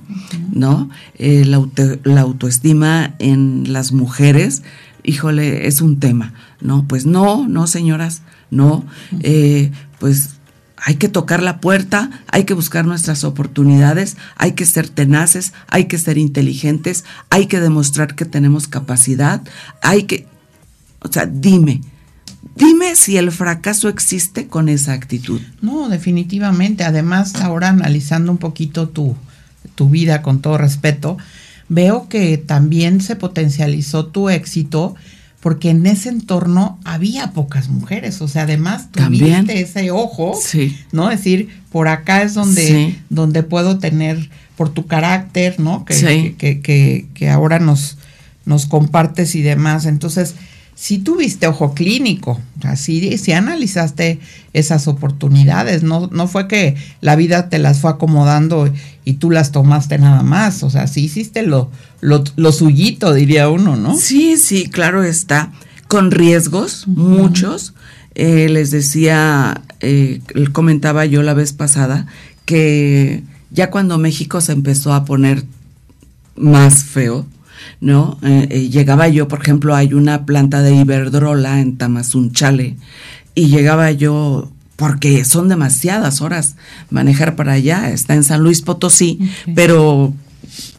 [0.51, 0.89] ¿no?
[1.15, 4.63] Eh, la, autoestima en las mujeres,
[5.03, 6.87] híjole, es un tema, ¿no?
[6.87, 8.85] Pues no, no, señoras, no,
[9.21, 10.40] eh, pues
[10.83, 15.85] hay que tocar la puerta, hay que buscar nuestras oportunidades, hay que ser tenaces, hay
[15.85, 19.43] que ser inteligentes, hay que demostrar que tenemos capacidad,
[19.83, 20.25] hay que,
[21.01, 21.81] o sea, dime,
[22.55, 25.39] dime si el fracaso existe con esa actitud.
[25.61, 26.83] No, definitivamente.
[26.83, 29.15] Además, ahora analizando un poquito tu,
[29.75, 31.17] tu vida con todo respeto,
[31.69, 34.95] veo que también se potencializó tu éxito
[35.41, 40.77] porque en ese entorno había pocas mujeres, o sea, además tuviste ese ojo, sí.
[40.91, 41.09] ¿no?
[41.09, 45.83] Es decir, por acá es donde, donde puedo tener, por tu carácter, ¿no?
[45.83, 47.97] Que, que, que, que, ahora nos,
[48.45, 49.87] nos compartes y demás.
[49.87, 50.35] Entonces,
[50.81, 54.19] si tuviste ojo clínico, así si analizaste
[54.51, 58.67] esas oportunidades, no, no fue que la vida te las fue acomodando
[59.05, 61.69] y tú las tomaste nada más, o sea, sí hiciste lo,
[62.01, 63.95] lo, suyito, diría uno, ¿no?
[63.95, 65.51] Sí, sí, claro está,
[65.87, 67.75] con riesgos, muchos.
[68.15, 70.21] Eh, les decía, eh,
[70.51, 72.07] comentaba yo la vez pasada,
[72.45, 73.21] que
[73.51, 75.45] ya cuando México se empezó a poner
[76.35, 77.27] más feo,
[77.79, 78.17] ¿no?
[78.21, 82.77] Eh, eh, llegaba yo, por ejemplo, hay una planta de Iberdrola en Tamazunchale
[83.35, 86.55] y llegaba yo porque son demasiadas horas
[86.89, 89.19] manejar para allá, está en San Luis Potosí,
[89.53, 90.13] pero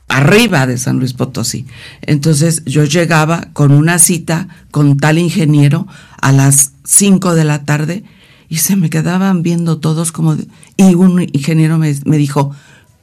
[0.08, 1.66] arriba de San Luis Potosí.
[2.02, 5.86] Entonces yo llegaba con una cita con tal ingeniero
[6.20, 8.04] a las 5 de la tarde
[8.48, 10.36] y se me quedaban viendo todos como...
[10.76, 12.54] y un ingeniero me, me dijo,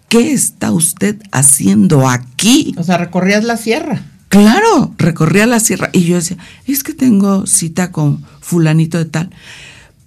[0.10, 2.76] ¿qué está usted haciendo aquí?
[2.78, 4.02] O sea, recorrías la sierra.
[4.28, 5.90] Claro, recorría la sierra.
[5.94, 9.30] Y yo decía, es que tengo cita con fulanito de tal.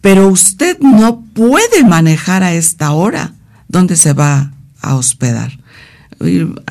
[0.01, 3.35] Pero usted no puede manejar a esta hora.
[3.69, 5.59] ¿Dónde se va a hospedar?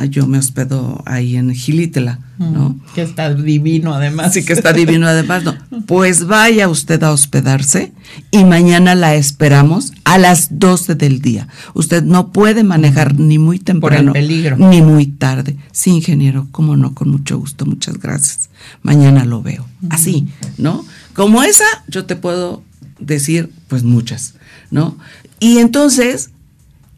[0.09, 2.79] Yo me hospedo ahí en Gilitela, ¿no?
[2.95, 4.33] Que está divino además.
[4.33, 5.55] Sí, que está divino además, no.
[5.85, 7.91] Pues vaya usted a hospedarse
[8.31, 11.47] y mañana la esperamos a las 12 del día.
[11.73, 14.13] Usted no puede manejar ni muy temprano
[14.57, 15.57] ni muy tarde.
[15.71, 18.49] Sí, ingeniero, cómo no, con mucho gusto, muchas gracias.
[18.83, 19.67] Mañana lo veo.
[19.89, 20.27] Así,
[20.57, 20.85] ¿no?
[21.13, 22.63] Como esa, yo te puedo
[22.99, 24.35] decir, pues muchas,
[24.69, 24.97] ¿no?
[25.39, 26.29] Y entonces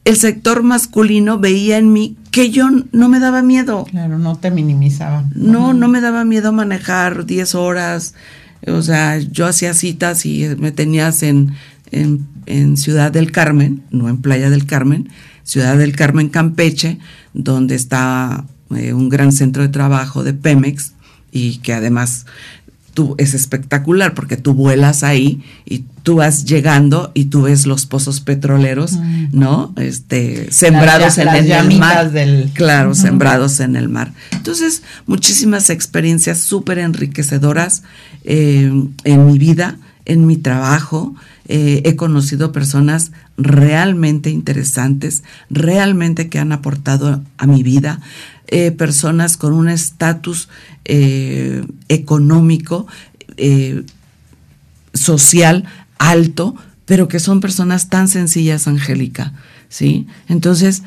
[0.06, 3.86] el sector masculino veía en mí que yo no me daba miedo.
[3.86, 5.32] Claro, no te minimizaban.
[5.36, 8.16] No, no me daba miedo manejar 10 horas.
[8.66, 11.54] O sea, yo hacía citas y me tenías en,
[11.92, 15.10] en, Ciudad del Carmen, no en Playa del Carmen,
[15.44, 16.98] Ciudad del Carmen, Campeche,
[17.36, 20.94] donde está eh, un gran centro de trabajo de Pemex
[21.32, 22.26] y que además
[22.94, 27.86] tú, es espectacular porque tú vuelas ahí y tú vas llegando y tú ves los
[27.86, 29.28] pozos petroleros, mm.
[29.32, 29.74] ¿no?
[29.78, 32.12] Este, sembrados en, el, mar.
[32.12, 32.52] Del...
[32.54, 34.14] Claro, sembrados en el mar.
[34.32, 37.84] Entonces, muchísimas experiencias súper enriquecedoras
[38.24, 38.72] eh,
[39.04, 41.16] en mi vida, en mi trabajo.
[41.48, 48.00] Eh, he conocido personas realmente interesantes, realmente que han aportado a mi vida,
[48.48, 50.50] eh, personas con un estatus
[51.88, 52.88] económico,
[54.94, 55.64] social
[55.98, 59.34] alto, pero que son personas tan sencillas, Angélica,
[59.70, 60.08] ¿sí?
[60.28, 60.84] Entonces,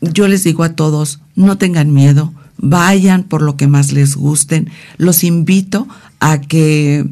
[0.00, 4.70] yo les digo a todos, no tengan miedo, vayan por lo que más les gusten.
[4.96, 5.88] Los invito
[6.20, 7.06] a que,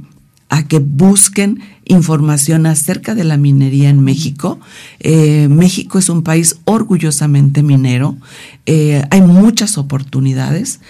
[0.49, 4.59] a que busquen información acerca de la minería en México.
[5.01, 8.16] Eh, México es un país orgullosamente minero.
[8.66, 10.80] Eh, hay muchas oportunidades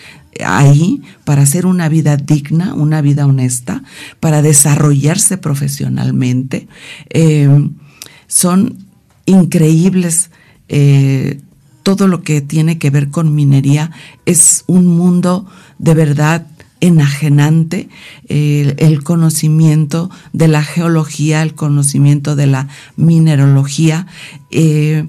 [0.44, 3.82] ahí para hacer una vida digna, una vida honesta,
[4.20, 6.68] para desarrollarse profesionalmente.
[7.10, 7.48] Eh,
[8.26, 8.86] son
[9.26, 10.30] increíbles
[10.68, 11.40] eh,
[11.82, 13.90] todo lo que tiene que ver con minería.
[14.26, 15.46] Es un mundo
[15.78, 16.46] de verdad
[16.80, 17.88] enajenante
[18.28, 24.06] el conocimiento de la geología, el conocimiento de la minerología.
[24.50, 25.06] Eh,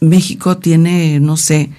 [0.00, 1.70] México tiene, no sé,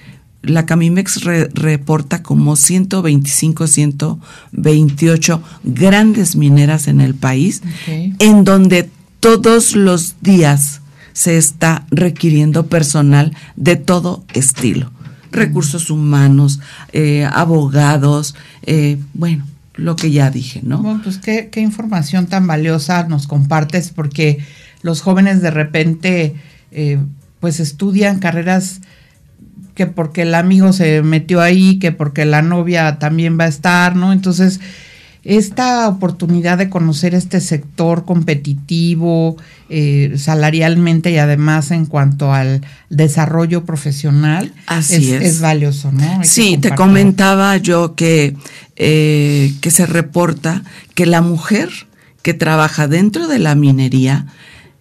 [0.42, 8.88] la Camimex reporta como 125, 128 grandes mineras en el país, en donde
[9.20, 10.80] todos los días
[11.12, 14.92] se está requiriendo personal de todo estilo,
[15.38, 16.60] recursos humanos,
[16.92, 18.34] eh, abogados,
[18.64, 20.82] eh, bueno, lo que ya dije, ¿no?
[20.82, 24.38] Bueno, pues qué, información tan valiosa nos compartes, porque
[24.82, 26.34] los jóvenes de repente,
[26.72, 26.98] eh,
[27.40, 28.80] pues estudian carreras
[29.74, 33.94] que porque el amigo se metió ahí, que porque la novia también va a estar,
[33.94, 34.12] ¿no?
[34.12, 34.60] Entonces,
[35.28, 39.36] esta oportunidad de conocer este sector competitivo,
[39.68, 46.24] eh, salarialmente y además en cuanto al desarrollo profesional, Así es, valioso, ¿no?
[46.24, 48.38] sí, te comentaba yo que,
[48.76, 50.62] eh, que se reporta
[50.94, 51.68] que la mujer
[52.22, 54.24] que trabaja dentro de la minería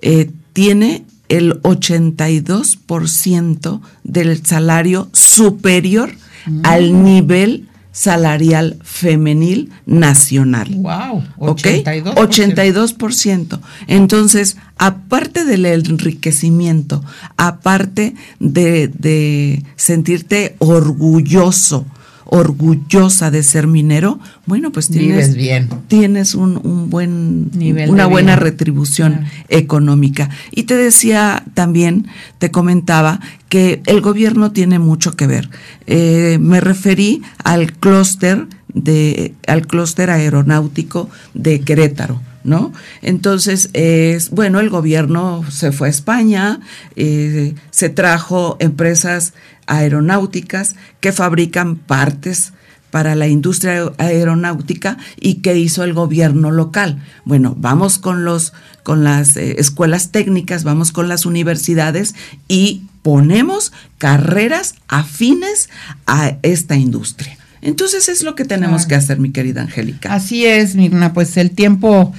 [0.02, 6.10] eh, tiene el 82% del salario superior
[6.46, 6.62] mm.
[6.64, 7.67] al nivel
[7.98, 10.68] salarial femenil nacional.
[10.70, 12.14] Wow, 82%.
[12.14, 13.60] 82%.
[13.88, 17.04] Entonces, aparte del enriquecimiento,
[17.38, 21.88] aparte de, de sentirte orgulloso
[22.30, 25.70] orgullosa de ser minero, bueno, pues tienes, bien.
[25.88, 30.30] tienes un, buen nivel, una buena retribución económica.
[30.52, 32.08] Y te decía también,
[32.38, 33.20] te comentaba
[33.50, 35.50] que el gobierno tiene mucho que ver.
[35.86, 42.22] Eh, me referí al clúster de, al clúster aeronáutico de Querétaro.
[42.48, 42.72] ¿No?
[43.02, 46.62] Entonces, es, bueno, el gobierno se fue a España,
[46.96, 49.34] eh, se trajo empresas
[49.68, 52.54] aeronáuticas que fabrican partes
[52.90, 57.04] para la industria aeronáutica y que hizo el gobierno local.
[57.26, 62.16] Bueno, vamos con los con las eh, escuelas técnicas, vamos con las universidades
[62.48, 65.70] y ponemos carreras afines
[66.06, 67.38] a esta industria.
[67.68, 70.14] Entonces es lo que tenemos que hacer, mi querida Angélica.
[70.14, 72.14] Así es, Mirna, pues el tiempo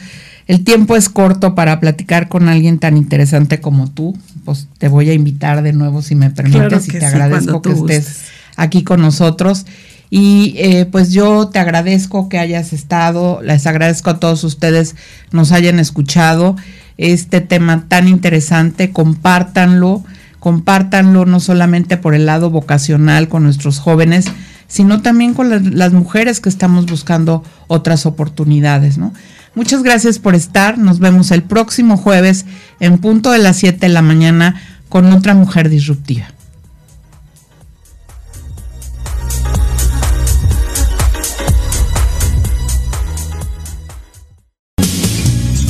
[0.46, 4.14] el tiempo es corto para platicar con alguien tan interesante como tú.
[4.44, 8.26] Pues te voy a invitar de nuevo si me permites y te agradezco que estés
[8.56, 9.64] aquí con nosotros.
[10.10, 14.96] Y eh, pues yo te agradezco que hayas estado, les agradezco a todos ustedes
[15.32, 16.56] nos hayan escuchado
[16.98, 20.04] este tema tan interesante, compártanlo,
[20.40, 24.26] compártanlo no solamente por el lado vocacional con nuestros jóvenes,
[24.68, 29.12] sino también con las, mujeres que estamos buscando otras oportunidades, ¿no?
[29.54, 30.78] Muchas gracias por estar.
[30.78, 32.44] Nos vemos el próximo jueves
[32.78, 36.26] en punto de las 7 de la mañana con otra mujer disruptiva.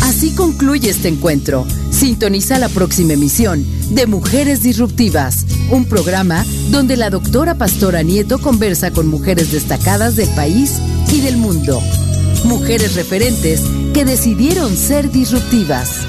[0.02, 1.64] Así concluye este encuentro.
[1.98, 8.92] Sintoniza la próxima emisión de Mujeres Disruptivas, un programa donde la doctora Pastora Nieto conversa
[8.92, 10.78] con mujeres destacadas del país
[11.12, 11.82] y del mundo.
[12.44, 13.62] Mujeres referentes
[13.94, 16.06] que decidieron ser disruptivas.